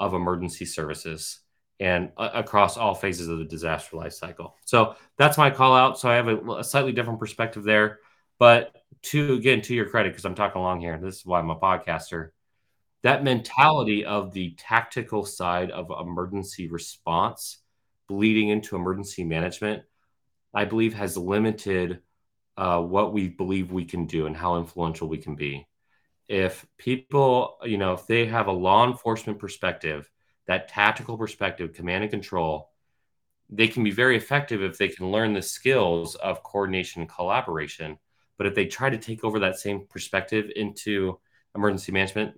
[0.00, 1.40] of emergency services
[1.80, 4.56] and uh, across all phases of the disaster life cycle.
[4.64, 5.98] So that's my call out.
[5.98, 7.98] So I have a, a slightly different perspective there.
[8.38, 8.74] But
[9.04, 11.56] to again, to your credit, because I'm talking along here, this is why I'm a
[11.56, 12.30] podcaster.
[13.02, 17.58] That mentality of the tactical side of emergency response
[18.08, 19.82] bleeding into emergency management,
[20.54, 22.00] I believe has limited
[22.56, 25.68] uh, what we believe we can do and how influential we can be.
[26.26, 30.10] If people, you know, if they have a law enforcement perspective,
[30.46, 32.70] that tactical perspective, command and control,
[33.50, 37.98] they can be very effective if they can learn the skills of coordination and collaboration.
[38.38, 41.18] But if they try to take over that same perspective into
[41.54, 42.34] emergency management,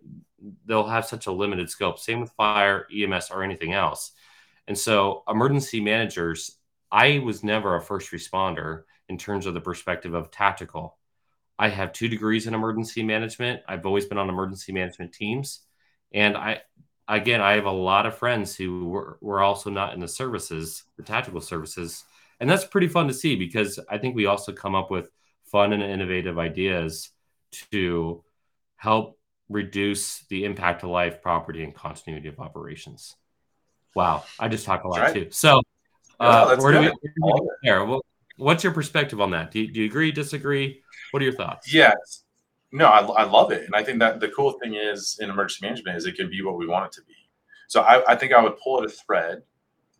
[0.65, 1.99] they'll have such a limited scope.
[1.99, 4.13] Same with fire, EMS, or anything else.
[4.67, 6.57] And so, emergency managers,
[6.91, 10.97] I was never a first responder in terms of the perspective of tactical.
[11.59, 13.61] I have two degrees in emergency management.
[13.69, 15.61] I've always been on emergency management teams.
[16.13, 16.63] And I,
[17.07, 20.85] again, I have a lot of friends who were, were also not in the services,
[20.97, 22.05] the tactical services.
[22.39, 25.11] And that's pretty fun to see because I think we also come up with
[25.51, 27.11] fun and innovative ideas
[27.73, 28.25] to
[28.77, 33.17] help reduce the impact to life, property, and continuity of operations.
[33.95, 35.15] Wow, I just talk a lot right.
[35.15, 35.27] too.
[35.31, 35.63] So,
[36.21, 37.85] uh, where, do we, where do we there?
[37.85, 38.05] Well,
[38.37, 39.51] what's your perspective on that?
[39.51, 40.83] Do you, do you agree, disagree?
[41.11, 41.73] What are your thoughts?
[41.73, 42.25] Yes.
[42.73, 43.65] No, I, I love it.
[43.65, 46.41] And I think that the cool thing is in emergency management is it can be
[46.43, 47.15] what we want it to be.
[47.67, 49.43] So I, I think I would pull at a thread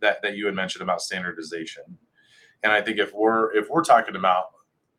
[0.01, 1.83] that, that you had mentioned about standardization.
[2.63, 4.45] And I think if we're if we're talking about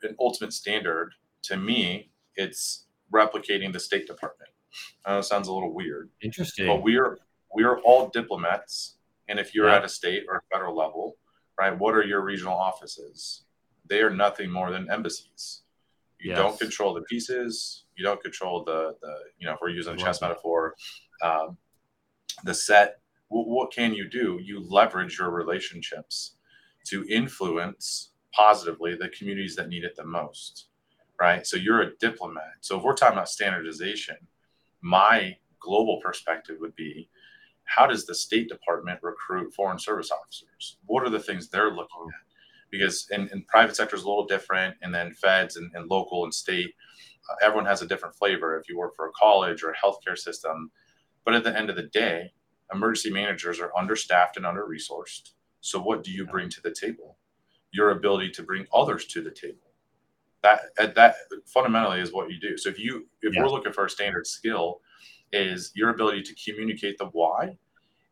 [0.03, 4.49] an ultimate standard, to me, it's replicating the State Department.
[5.05, 6.09] I know it sounds a little weird.
[6.21, 6.67] Interesting.
[6.67, 7.19] But we're
[7.53, 8.95] we're all diplomats.
[9.27, 9.77] And if you're yeah.
[9.77, 11.17] at a state or a federal level,
[11.59, 11.77] right?
[11.77, 13.43] What are your regional offices?
[13.87, 15.61] They are nothing more than embassies.
[16.19, 16.37] You yes.
[16.37, 17.85] don't control the pieces.
[17.95, 20.75] You don't control the, the you know, if we're using a chess metaphor,
[21.21, 21.57] um,
[22.43, 22.99] the set.
[23.29, 24.39] W- what can you do?
[24.41, 26.35] You leverage your relationships
[26.87, 30.67] to influence positively the communities that need it the most,
[31.19, 31.45] right?
[31.45, 32.55] So you're a diplomat.
[32.61, 34.17] So if we're talking about standardization,
[34.81, 37.09] my global perspective would be
[37.65, 40.77] how does the State Department recruit foreign service officers?
[40.87, 42.25] What are the things they're looking at?
[42.69, 46.23] Because in, in private sector is a little different, and then feds and, and local
[46.23, 46.73] and state,
[47.29, 48.57] uh, everyone has a different flavor.
[48.57, 50.71] If you work for a college or a healthcare system,
[51.23, 52.33] but at the end of the day,
[52.73, 55.31] emergency managers are understaffed and under resourced.
[55.59, 57.17] So what do you bring to the table?
[57.71, 59.57] Your ability to bring others to the table.
[60.43, 62.57] That that fundamentally is what you do.
[62.57, 63.41] So if you if yeah.
[63.41, 64.81] we're looking for a standard skill,
[65.31, 67.57] is your ability to communicate the why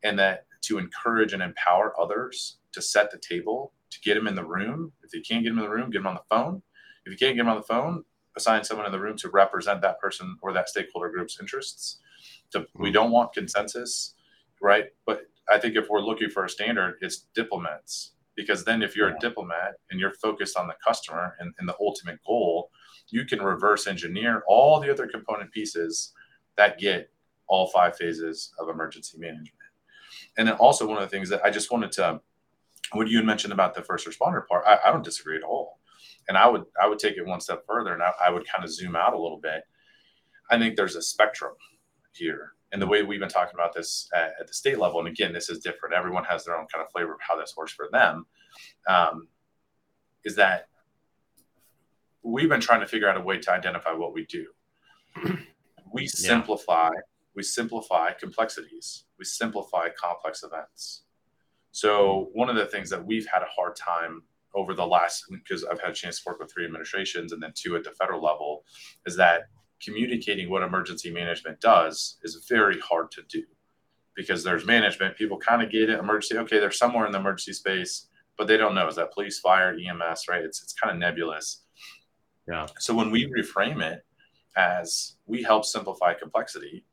[0.03, 4.35] and that to encourage and empower others to set the table, to get them in
[4.35, 4.91] the room.
[5.03, 6.61] If you can't get them in the room, get them on the phone.
[7.05, 8.03] If you can't get them on the phone,
[8.35, 11.99] assign someone in the room to represent that person or that stakeholder group's interests.
[12.51, 12.93] To, we hmm.
[12.93, 14.15] don't want consensus,
[14.61, 14.85] right?
[15.05, 18.11] But I think if we're looking for a standard, it's diplomats.
[18.39, 21.75] Because then, if you're a diplomat and you're focused on the customer and, and the
[21.81, 22.71] ultimate goal,
[23.09, 26.13] you can reverse engineer all the other component pieces
[26.55, 27.09] that get
[27.47, 29.51] all five phases of emergency management.
[30.37, 32.21] And then also one of the things that I just wanted to,
[32.93, 35.81] what you mentioned about the first responder part, I, I don't disagree at all.
[36.29, 38.63] And I would I would take it one step further and I, I would kind
[38.63, 39.63] of zoom out a little bit.
[40.49, 41.55] I think there's a spectrum
[42.13, 42.53] here.
[42.71, 45.33] And the way we've been talking about this at, at, the state level, and again,
[45.33, 45.95] this is different.
[45.95, 48.25] Everyone has their own kind of flavor of how this works for them.
[48.87, 49.27] Um,
[50.23, 50.67] is that
[52.21, 54.47] we've been trying to figure out a way to identify what we do.
[55.93, 56.89] we simplify,
[57.35, 61.03] we simplify complexities, we simplify complex events.
[61.71, 64.23] So one of the things that we've had a hard time
[64.55, 67.53] over the last because I've had a chance to work with three administrations and then
[67.55, 68.63] two at the federal level
[69.05, 69.43] is that
[69.83, 73.43] communicating what emergency management does is very hard to do.
[74.15, 77.53] Because there's management people kind of get it emergency okay they're somewhere in the emergency
[77.53, 80.43] space but they don't know is that police fire ems right?
[80.43, 81.63] It's, it's kind of nebulous.
[82.47, 82.67] Yeah.
[82.79, 84.05] So when we reframe it
[84.57, 86.83] as we help simplify complexity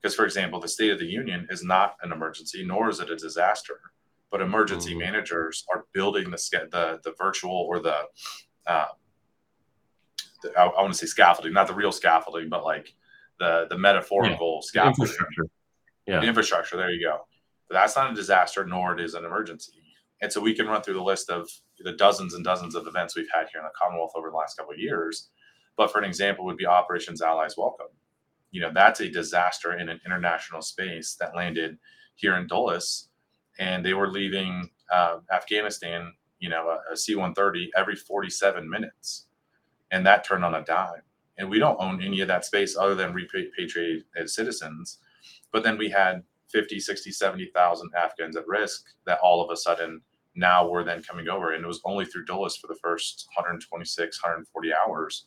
[0.00, 3.10] because for example the state of the union is not an emergency nor is it
[3.10, 3.80] a disaster
[4.30, 5.00] but emergency mm-hmm.
[5.00, 6.38] managers are building the
[6.70, 8.02] the the virtual or the,
[8.66, 9.05] uh, the
[10.56, 12.94] I, I want to say scaffolding, not the real scaffolding, but like
[13.38, 14.66] the the metaphorical yeah.
[14.66, 15.02] scaffolding.
[15.02, 15.44] Infrastructure.
[16.06, 16.76] Yeah, infrastructure.
[16.76, 17.26] There you go.
[17.68, 19.72] But that's not a disaster, nor it is an emergency.
[20.22, 21.48] And so we can run through the list of
[21.80, 24.56] the dozens and dozens of events we've had here in the Commonwealth over the last
[24.56, 25.30] couple of years.
[25.76, 27.88] But for an example, would be Operations Allies Welcome.
[28.52, 31.76] You know, that's a disaster in an international space that landed
[32.14, 33.08] here in Dulles
[33.58, 39.25] and they were leaving uh, Afghanistan, you know, a a C-130 every 47 minutes,
[39.90, 41.02] and that turned on a dime.
[41.38, 44.98] And we don't own any of that space other than repatriated citizens.
[45.52, 50.00] But then we had 50, 60, 70,000 Afghans at risk that all of a sudden
[50.34, 51.52] now were then coming over.
[51.52, 55.26] And it was only through Dulles for the first 126, 140 hours.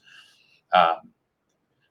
[0.74, 1.12] Um,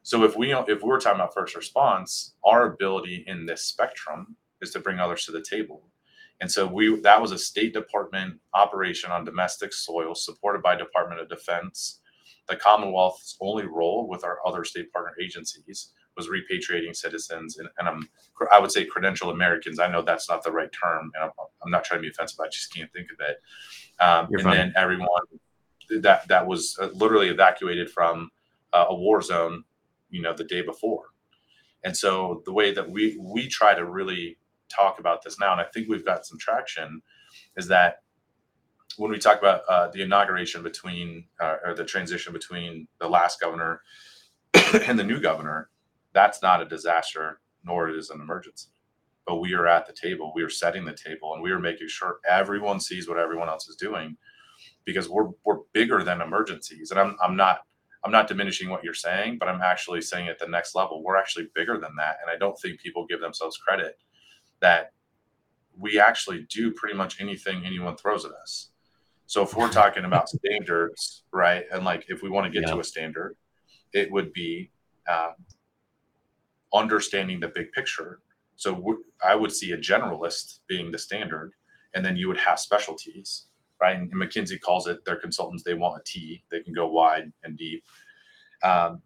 [0.02, 4.70] so if we if we're talking about first response, our ability in this spectrum is
[4.70, 5.82] to bring others to the table.
[6.40, 11.20] And so we that was a State Department operation on domestic soil supported by Department
[11.20, 12.00] of Defense.
[12.48, 17.88] The Commonwealth's only role with our other state partner agencies was repatriating citizens and, and
[17.88, 18.08] I'm,
[18.50, 19.78] I would say credential Americans.
[19.78, 21.30] I know that's not the right term, and I'm,
[21.62, 22.38] I'm not trying to be offensive.
[22.40, 23.36] I just can't think of it.
[24.02, 24.56] Um, and fine.
[24.56, 25.22] then everyone
[25.90, 28.30] that that was uh, literally evacuated from
[28.72, 29.64] uh, a war zone,
[30.10, 31.06] you know, the day before.
[31.84, 35.60] And so the way that we we try to really talk about this now, and
[35.60, 37.02] I think we've got some traction,
[37.56, 38.02] is that
[38.96, 43.40] when we talk about uh, the inauguration between uh, or the transition between the last
[43.40, 43.82] governor
[44.86, 45.70] and the new governor,
[46.12, 48.68] that's not a disaster, nor it is an emergency.
[49.26, 51.88] But we are at the table, we are setting the table, and we are making
[51.88, 54.16] sure everyone sees what everyone else is doing,
[54.84, 56.90] because we're we're bigger than emergencies.
[56.90, 57.60] And I'm I'm not
[58.04, 61.16] I'm not diminishing what you're saying, but I'm actually saying at the next level, we're
[61.16, 62.18] actually bigger than that.
[62.22, 63.98] And I don't think people give themselves credit
[64.60, 64.92] that
[65.76, 68.70] we actually do pretty much anything anyone throws at us.
[69.28, 72.74] So if we're talking about standards, right, and like if we want to get yeah.
[72.74, 73.36] to a standard,
[73.92, 74.70] it would be
[75.06, 75.34] um,
[76.72, 78.20] understanding the big picture.
[78.56, 81.52] So w- I would see a generalist being the standard,
[81.94, 83.48] and then you would have specialties,
[83.82, 83.98] right?
[83.98, 85.62] And McKinsey calls it their consultants.
[85.62, 86.42] They want a T.
[86.50, 87.84] They can go wide and deep.
[88.62, 89.02] Um,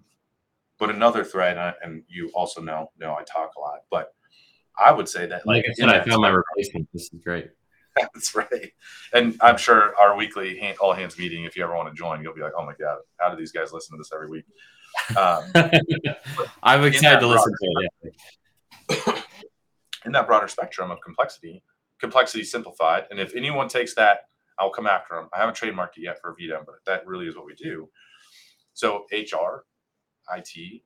[0.79, 4.15] but another thread, uh, and you also know, know I talk a lot, but
[4.79, 5.45] I would say that.
[5.47, 6.89] Like, like I said, I found my replacement.
[6.93, 7.51] This is great.
[8.14, 8.72] That's right.
[9.12, 12.22] And I'm sure our weekly hand, all hands meeting, if you ever want to join,
[12.22, 14.44] you'll be like, oh my God, how do these guys listen to this every week?
[15.16, 15.44] Um,
[16.62, 18.14] I'm excited to listen to it.
[19.07, 19.22] Yeah.
[20.05, 21.62] in that broader spectrum of complexity,
[22.00, 23.05] complexity simplified.
[23.11, 24.22] And if anyone takes that,
[24.59, 25.28] I'll come after them.
[25.33, 27.88] I haven't trademarked it yet for VDM, but that really is what we do.
[28.74, 29.64] So HR,
[30.35, 30.83] IT,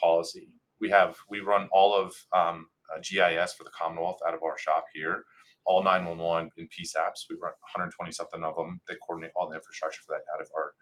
[0.00, 0.50] policy.
[0.80, 4.56] We have we run all of um, uh, GIS for the Commonwealth out of our
[4.58, 5.24] shop here.
[5.64, 8.80] All 911 and PSAPs, we run 120 something of them.
[8.88, 10.72] They coordinate all the infrastructure for that out of our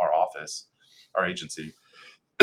[0.00, 0.68] our office,
[1.14, 1.72] our agency.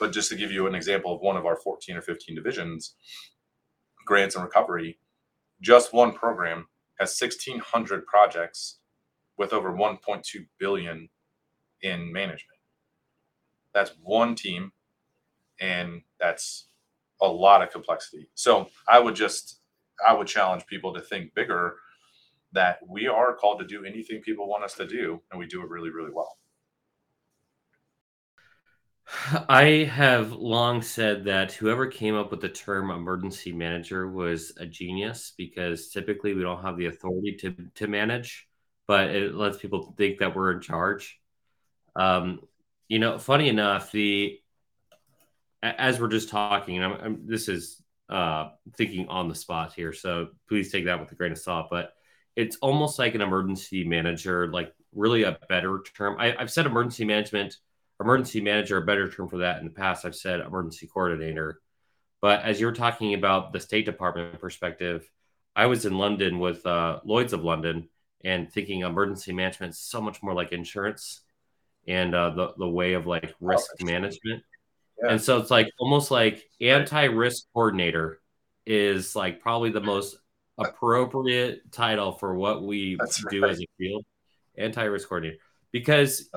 [0.00, 2.96] but just to give you an example of one of our 14 or 15 divisions,
[4.06, 4.98] grants and recovery,
[5.60, 8.78] just one program has 1,600 projects
[9.36, 10.22] with over 1.2
[10.58, 11.08] billion
[11.82, 12.58] in management.
[13.72, 14.72] That's one team,
[15.60, 16.68] and that's
[17.20, 18.28] a lot of complexity.
[18.34, 19.60] So I would just
[20.06, 21.76] I would challenge people to think bigger
[22.52, 25.62] that we are called to do anything people want us to do and we do
[25.62, 26.38] it really really well.
[29.48, 34.66] I have long said that whoever came up with the term emergency manager was a
[34.66, 38.48] genius because typically we don't have the authority to, to manage,
[38.86, 41.20] but it lets people think that we're in charge.
[41.96, 42.40] Um,
[42.88, 44.40] you know, funny enough, the
[45.62, 50.28] as we're just talking, I'm, I'm, this is uh, thinking on the spot here, so
[50.48, 51.68] please take that with a grain of salt.
[51.70, 51.92] But
[52.36, 56.16] it's almost like an emergency manager, like really a better term.
[56.18, 57.56] I, have said emergency management,
[58.00, 60.04] emergency manager, a better term for that in the past.
[60.04, 61.60] I've said emergency coordinator,
[62.20, 65.08] But as you're talking about the State Department perspective,
[65.56, 67.88] I was in London with uh, Lloyd's of London
[68.24, 71.20] and thinking emergency management is so much more like insurance
[71.86, 74.42] and uh, the the way of like risk oh, management.
[75.02, 75.12] Yeah.
[75.12, 78.20] And so it's like almost like anti-risk coordinator
[78.66, 80.16] is like probably the most
[80.58, 83.50] appropriate title for what we That's do right.
[83.50, 84.04] as a field.
[84.56, 85.38] Anti-risk coordinator.
[85.72, 86.30] Because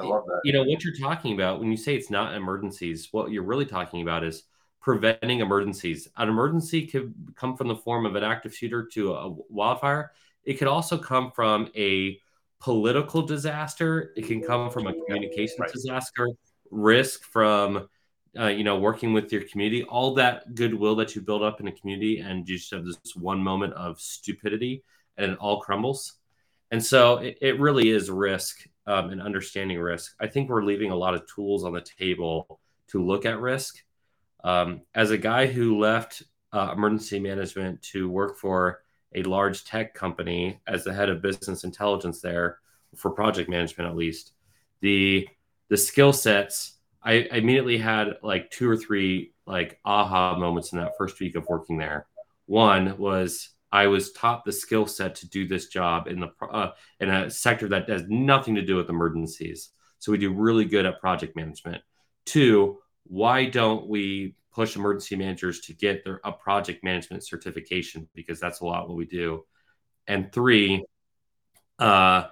[0.43, 3.67] you know what you're talking about when you say it's not emergencies, what you're really
[3.67, 4.43] talking about is
[4.81, 6.07] preventing emergencies.
[6.17, 10.11] An emergency could come from the form of an active shooter to a wildfire.
[10.43, 12.19] It could also come from a
[12.59, 14.11] political disaster.
[14.17, 15.71] It can come from a communications right.
[15.71, 16.29] disaster,
[16.71, 17.87] risk from
[18.37, 21.67] uh, you know working with your community, all that goodwill that you build up in
[21.67, 24.83] a community, and you just have this one moment of stupidity,
[25.17, 26.13] and it all crumbles.
[26.71, 30.15] And so it, it really is risk um, and understanding risk.
[30.19, 32.59] I think we're leaving a lot of tools on the table
[32.89, 33.77] to look at risk.
[34.43, 36.23] Um, as a guy who left
[36.53, 38.81] uh, emergency management to work for
[39.15, 42.59] a large tech company as the head of business intelligence there
[42.95, 44.33] for project management at least
[44.81, 45.27] the
[45.69, 46.76] the skill sets
[47.07, 51.35] I, I immediately had like two or three like aha moments in that first week
[51.35, 52.05] of working there
[52.47, 56.71] one was I was taught the skill set to do this job in the uh,
[56.99, 59.69] in a sector that has nothing to do with emergencies.
[59.99, 61.81] So we do really good at project management.
[62.25, 68.39] Two, why don't we push emergency managers to get their a project management certification because
[68.39, 69.45] that's a lot what we do.
[70.07, 70.85] And three,
[71.79, 72.27] uh,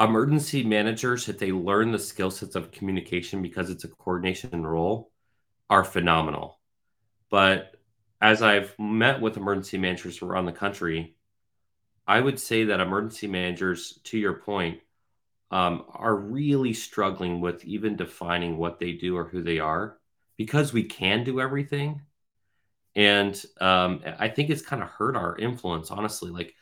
[0.00, 5.12] emergency managers, if they learn the skill sets of communication because it's a coordination role,
[5.68, 6.58] are phenomenal.
[7.30, 7.76] But
[8.20, 11.16] as I've met with emergency managers around the country,
[12.06, 14.80] I would say that emergency managers, to your point,
[15.50, 19.98] um, are really struggling with even defining what they do or who they are
[20.36, 22.00] because we can do everything
[22.96, 26.54] and um, i think it's kind of hurt our influence honestly like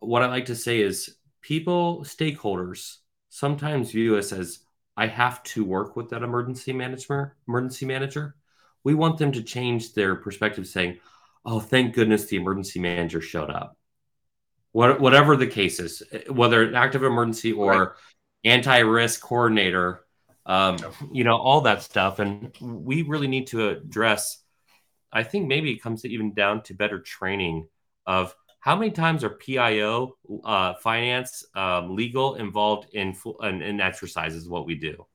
[0.00, 4.60] what i like to say is people stakeholders sometimes view us as
[4.96, 8.36] i have to work with that emergency manager emergency manager
[8.82, 10.98] we want them to change their perspective saying
[11.44, 13.76] oh thank goodness the emergency manager showed up
[14.72, 17.88] what, whatever the case is whether an active emergency or right.
[18.44, 20.04] anti-risk coordinator
[20.46, 20.78] um,
[21.12, 22.18] you know, all that stuff.
[22.18, 24.42] And we really need to address,
[25.12, 27.68] I think maybe it comes even down to better training
[28.06, 34.48] of how many times are PIO, uh, finance, um, legal involved in, in, in exercises,
[34.48, 35.06] what we do.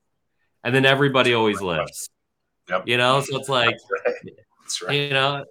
[0.64, 2.10] And then everybody always lives.
[2.68, 2.88] Yep.
[2.88, 4.34] You know, so it's like, That's right.
[4.60, 4.94] That's right.
[4.94, 5.44] you know,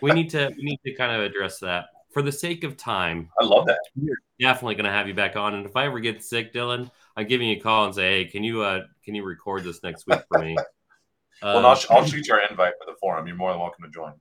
[0.00, 3.30] we need to we need to kind of address that for the sake of time.
[3.40, 3.78] I love that.
[3.96, 6.90] We're definitely going to have you back on, and if I ever get sick, Dylan,
[7.16, 9.82] I'm giving you a call and say, hey, can you uh can you record this
[9.82, 10.56] next week for me?
[11.42, 13.26] well, I'll, I'll shoot your invite for the forum.
[13.26, 14.12] You're more than welcome to join.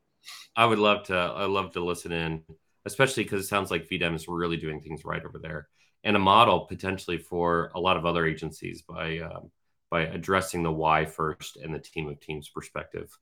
[0.56, 1.16] I would love to.
[1.16, 2.44] I love to listen in,
[2.86, 5.68] especially because it sounds like VDEM is really doing things right over there,
[6.04, 9.52] and a model potentially for a lot of other agencies by um,
[9.90, 13.16] by addressing the why first and the team of teams perspective.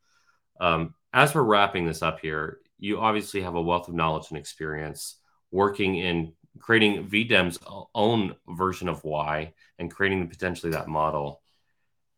[0.61, 4.37] Um, as we're wrapping this up here, you obviously have a wealth of knowledge and
[4.37, 5.17] experience
[5.51, 7.59] working in creating VDEM's
[7.95, 11.41] own version of why and creating potentially that model.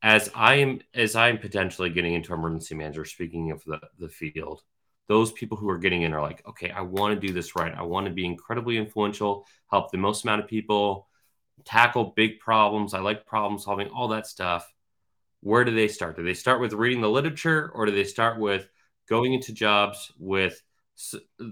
[0.03, 4.61] As I'm as I'm potentially getting into emergency manager, speaking of the, the field,
[5.07, 7.73] those people who are getting in are like, okay, I want to do this right.
[7.75, 11.07] I want to be incredibly influential, help the most amount of people,
[11.65, 12.93] tackle big problems.
[12.93, 14.71] I like problem solving, all that stuff.
[15.41, 16.15] Where do they start?
[16.15, 18.69] Do they start with reading the literature or do they start with
[19.09, 20.61] going into jobs with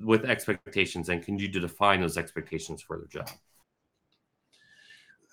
[0.04, 3.30] with expectations and can you define those expectations for their job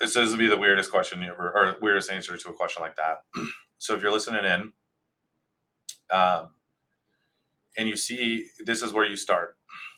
[0.00, 2.96] this is to be the weirdest question ever or weirdest answer to a question like
[2.96, 3.22] that
[3.78, 4.72] so if you're listening in
[6.10, 6.48] um,
[7.78, 9.56] and you see this is where you start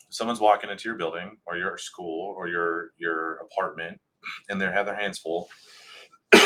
[0.09, 3.99] someone's walking into your building or your school or your your apartment
[4.49, 5.49] and they have their hands full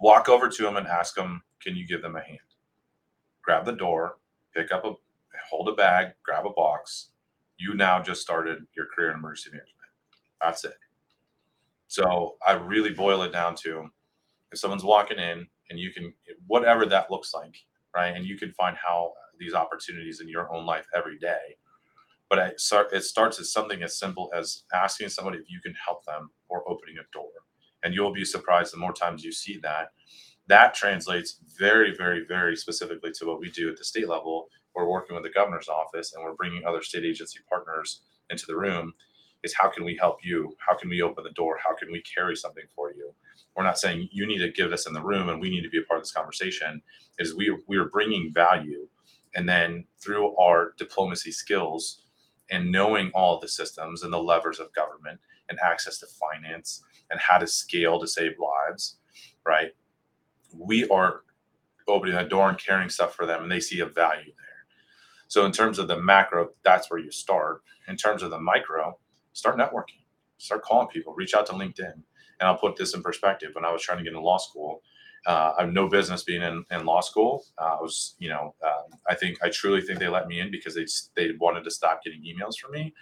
[0.00, 2.38] walk over to them and ask them can you give them a hand
[3.42, 4.16] grab the door
[4.54, 4.92] pick up a
[5.50, 7.10] hold a bag, grab a box.
[7.58, 9.76] You now just started your career in emergency management.
[10.40, 10.74] That's it.
[11.88, 13.88] So I really boil it down to
[14.50, 16.12] if someone's walking in and you can,
[16.46, 17.56] whatever that looks like,
[17.94, 18.14] right?
[18.16, 21.56] And you can find how these opportunities in your own life every day.
[22.28, 25.74] But it, start, it starts as something as simple as asking somebody if you can
[25.84, 27.30] help them or opening a door.
[27.82, 29.88] And you'll be surprised the more times you see that.
[30.48, 34.88] That translates very, very, very specifically to what we do at the state level we're
[34.88, 38.94] working with the governor's office and we're bringing other state agency partners into the room
[39.42, 40.54] is how can we help you?
[40.66, 41.58] How can we open the door?
[41.62, 43.12] How can we carry something for you?
[43.56, 45.68] We're not saying you need to give us in the room and we need to
[45.68, 46.80] be a part of this conversation.
[47.18, 48.88] Is we we are bringing value
[49.34, 52.02] And then through our diplomacy skills
[52.50, 55.18] and knowing all the systems and the levers of government
[55.48, 58.98] and access to finance and how to scale to save lives,
[59.46, 59.72] right?
[60.54, 61.22] We are
[61.88, 64.52] opening the door and carrying stuff for them and they see a value there.
[65.28, 67.62] So in terms of the macro, that's where you start.
[67.88, 68.98] In terms of the micro,
[69.32, 70.04] start networking,
[70.38, 71.94] start calling people, reach out to LinkedIn.
[71.94, 73.50] And I'll put this in perspective.
[73.54, 74.82] When I was trying to get into law school,
[75.26, 77.44] uh, I have no business being in, in law school.
[77.58, 80.50] Uh, I was, you know, uh, I think I truly think they let me in
[80.50, 82.92] because they they wanted to stop getting emails from me.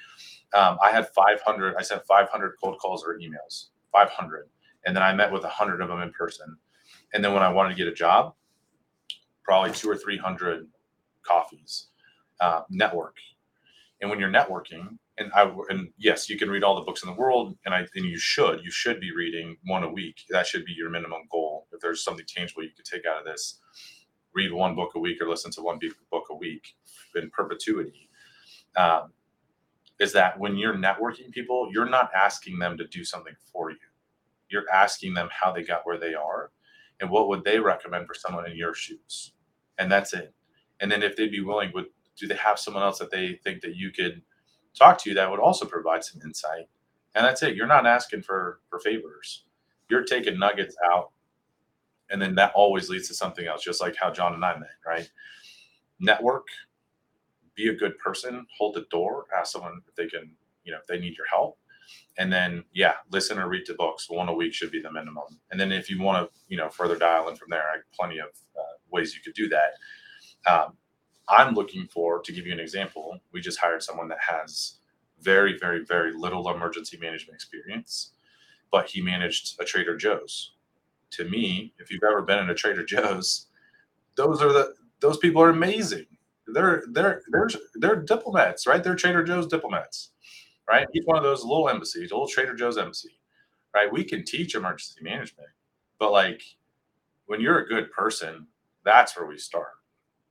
[0.53, 1.77] Um, I had 500.
[1.79, 4.49] I sent 500 cold calls or emails, 500,
[4.85, 6.57] and then I met with 100 of them in person.
[7.15, 8.35] And then when I wanted to get a job,
[9.45, 10.67] probably two or 300
[11.23, 11.89] coffees,
[12.41, 13.17] uh, network.
[14.01, 17.09] And when you're networking, and I and yes, you can read all the books in
[17.11, 20.17] the world, and I and you should you should be reading one a week.
[20.31, 21.50] That should be your minimum goal.
[21.81, 23.59] If there's something tangible you could take out of this,
[24.35, 25.79] read one book a week or listen to one
[26.11, 26.75] book a week
[27.15, 28.11] in perpetuity.
[28.77, 29.13] Um,
[29.99, 33.79] is that when you're networking people, you're not asking them to do something for you.
[34.51, 36.51] You're asking them how they got where they are,
[37.01, 39.33] and what would they recommend for someone in your shoes,
[39.79, 40.35] and that's it.
[40.81, 43.63] And then if they'd be willing, would do they have someone else that they think
[43.63, 44.21] that you could
[44.79, 46.69] talk to that would also provide some insight.
[47.15, 47.57] And that's it.
[47.57, 49.45] You're not asking for for favors.
[49.89, 51.11] You're taking nuggets out,
[52.11, 53.63] and then that always leads to something else.
[53.65, 55.11] Just like how John and I met, right?
[56.01, 56.47] Network,
[57.55, 60.33] be a good person, hold the door, ask someone if they can,
[60.65, 61.59] you know, if they need your help,
[62.19, 64.09] and then yeah, listen or read the books.
[64.11, 65.41] One a week should be the minimum.
[65.51, 68.19] And then if you want to, you know, further dial in from there, I plenty
[68.19, 69.73] of uh, ways you could do that.
[70.51, 70.77] Um,
[71.29, 74.79] I'm looking for, to give you an example, we just hired someone that has
[75.21, 78.13] very, very, very little emergency management experience,
[78.73, 80.55] but he managed a Trader Joe's.
[81.13, 83.47] To me, if you've ever been in a Trader Joe's,
[84.17, 86.07] those are the those people are amazing.
[86.47, 88.83] They're they're they're they're diplomats, right?
[88.83, 90.11] They're Trader Joe's diplomats,
[90.69, 90.87] right?
[90.93, 93.19] He's one of those little embassies, little Trader Joe's embassy,
[93.75, 93.93] right?
[93.93, 95.51] We can teach emergency management,
[95.99, 96.43] but like
[97.27, 98.47] when you're a good person,
[98.85, 99.69] that's where we start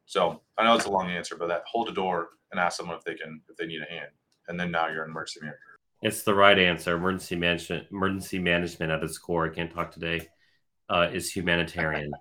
[0.10, 2.98] so I know it's a long answer, but that hold the door and ask someone
[2.98, 4.10] if they can if they need a hand,
[4.48, 5.60] and then now you're an emergency manager.
[6.02, 6.96] It's the right answer.
[6.96, 9.46] Emergency management, emergency management at its core.
[9.46, 10.28] I can't talk today.
[10.90, 12.12] Uh, is humanitarian.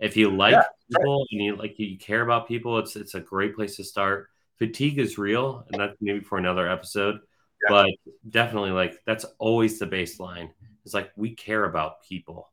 [0.00, 3.20] if you like yeah, people and you like you care about people, it's it's a
[3.20, 4.28] great place to start.
[4.58, 7.20] Fatigue is real, and that's maybe for another episode.
[7.62, 7.68] Yeah.
[7.70, 7.90] But
[8.28, 10.50] definitely, like that's always the baseline.
[10.84, 12.50] It's like we care about people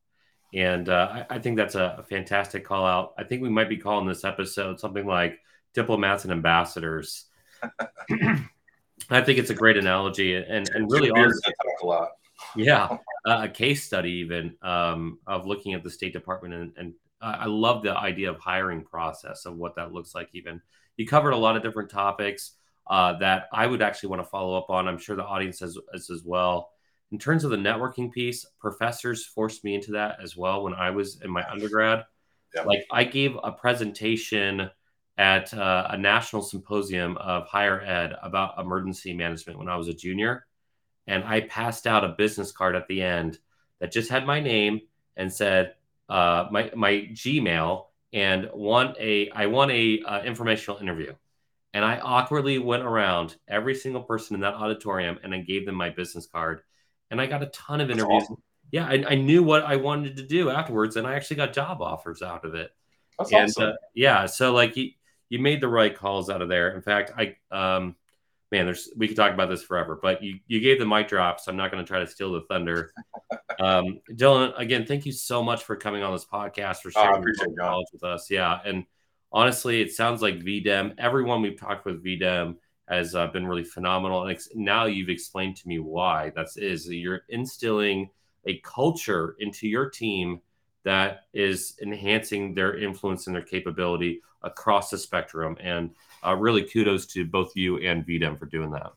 [0.53, 3.13] and uh, I, I, think that's a, a, fantastic call out.
[3.17, 5.39] I think we might be calling this episode something like
[5.73, 7.25] diplomats and ambassadors.
[9.09, 12.09] I think it's a great analogy and, and really honestly, a lot.
[12.55, 16.93] Yeah, uh, a case study even um, of looking at the State Department and, and
[17.23, 20.29] I love the idea of hiring process of what that looks like.
[20.33, 20.59] Even
[20.97, 22.53] you covered a lot of different topics
[22.89, 24.87] uh, that I would actually want to follow up on.
[24.87, 26.71] I'm sure the audience has, has as well
[27.11, 30.91] in terms of the networking piece, professors forced me into that as well when I
[30.91, 32.05] was in my undergrad.
[32.55, 32.65] Yep.
[32.65, 34.69] Like I gave a presentation
[35.17, 39.93] at uh, a national symposium of higher ed about emergency management when I was a
[39.93, 40.45] junior,
[41.07, 43.39] and I passed out a business card at the end
[43.79, 44.81] that just had my name
[45.17, 45.75] and said
[46.09, 51.13] uh, my my Gmail and won a I won a uh, informational interview.
[51.73, 55.75] And I awkwardly went around every single person in that auditorium and I gave them
[55.75, 56.63] my business card
[57.11, 58.23] and I got a ton of That's interviews.
[58.23, 58.43] Awesome.
[58.71, 61.81] Yeah, I, I, knew what I wanted to do afterwards, and I actually got job
[61.81, 62.71] offers out of it.
[63.19, 63.63] That's and, awesome.
[63.63, 64.91] Uh, yeah, so like you,
[65.27, 66.73] you made the right calls out of there.
[66.73, 67.97] In fact, I um,
[68.51, 71.39] man, there's we could talk about this forever, but you you gave the mic drop,
[71.39, 72.91] so I'm not going to try to steal the thunder.
[73.59, 77.45] um, Dylan, again, thank you so much for coming on this podcast for sharing oh,
[77.45, 78.29] your knowledge with us.
[78.29, 78.85] Yeah, and
[79.31, 80.95] honestly, it sounds like VDEM.
[80.97, 82.55] Everyone we've talked with VDEM
[82.89, 84.23] has uh, been really phenomenal.
[84.23, 86.85] And ex- now you've explained to me why that is.
[86.85, 88.09] is You're instilling
[88.45, 90.41] a culture into your team
[90.83, 95.57] that is enhancing their influence and their capability across the spectrum.
[95.59, 95.91] And
[96.25, 98.91] uh, really kudos to both you and VDEM for doing that.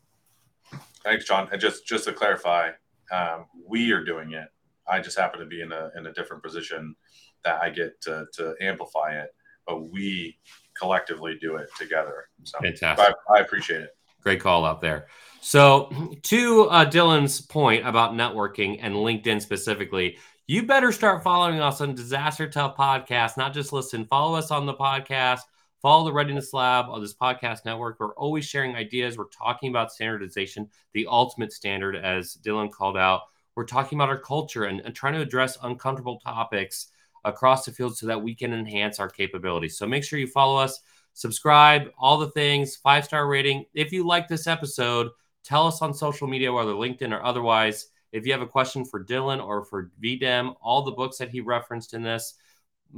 [1.03, 1.47] Thanks, John.
[1.51, 2.71] And just just to clarify,
[3.11, 4.47] um, we are doing it.
[4.87, 6.95] I just happen to be in a in a different position
[7.43, 9.29] that I get to, to amplify it.
[9.67, 10.37] But we
[10.79, 12.25] collectively do it together.
[12.43, 13.15] So Fantastic.
[13.29, 13.95] I, I appreciate it.
[14.21, 15.07] Great call out there.
[15.41, 15.91] So,
[16.23, 20.17] to uh, Dylan's point about networking and LinkedIn specifically,
[20.47, 23.35] you better start following us on Disaster Tough Podcast.
[23.35, 25.39] Not just listen, follow us on the podcast,
[25.81, 27.99] follow the Readiness Lab on this podcast network.
[27.99, 29.17] We're always sharing ideas.
[29.17, 33.21] We're talking about standardization, the ultimate standard, as Dylan called out.
[33.55, 36.87] We're talking about our culture and, and trying to address uncomfortable topics
[37.23, 39.77] across the field so that we can enhance our capabilities.
[39.79, 40.79] So make sure you follow us.
[41.13, 43.65] subscribe, all the things, five star rating.
[43.73, 45.09] If you like this episode,
[45.43, 47.87] tell us on social media, whether LinkedIn or otherwise.
[48.15, 51.41] If you have a question for Dylan or for VDem, all the books that he
[51.41, 52.35] referenced in this,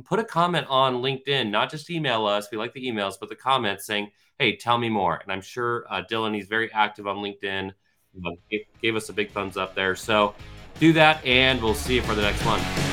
[0.05, 2.49] put a comment on LinkedIn, not just email us.
[2.51, 5.17] We like the emails, but the comments saying, hey, tell me more.
[5.17, 9.13] And I'm sure uh, Dylan, he's very active on LinkedIn, uh, gave, gave us a
[9.13, 9.95] big thumbs up there.
[9.95, 10.35] So
[10.79, 12.86] do that, and we'll see you for the next one.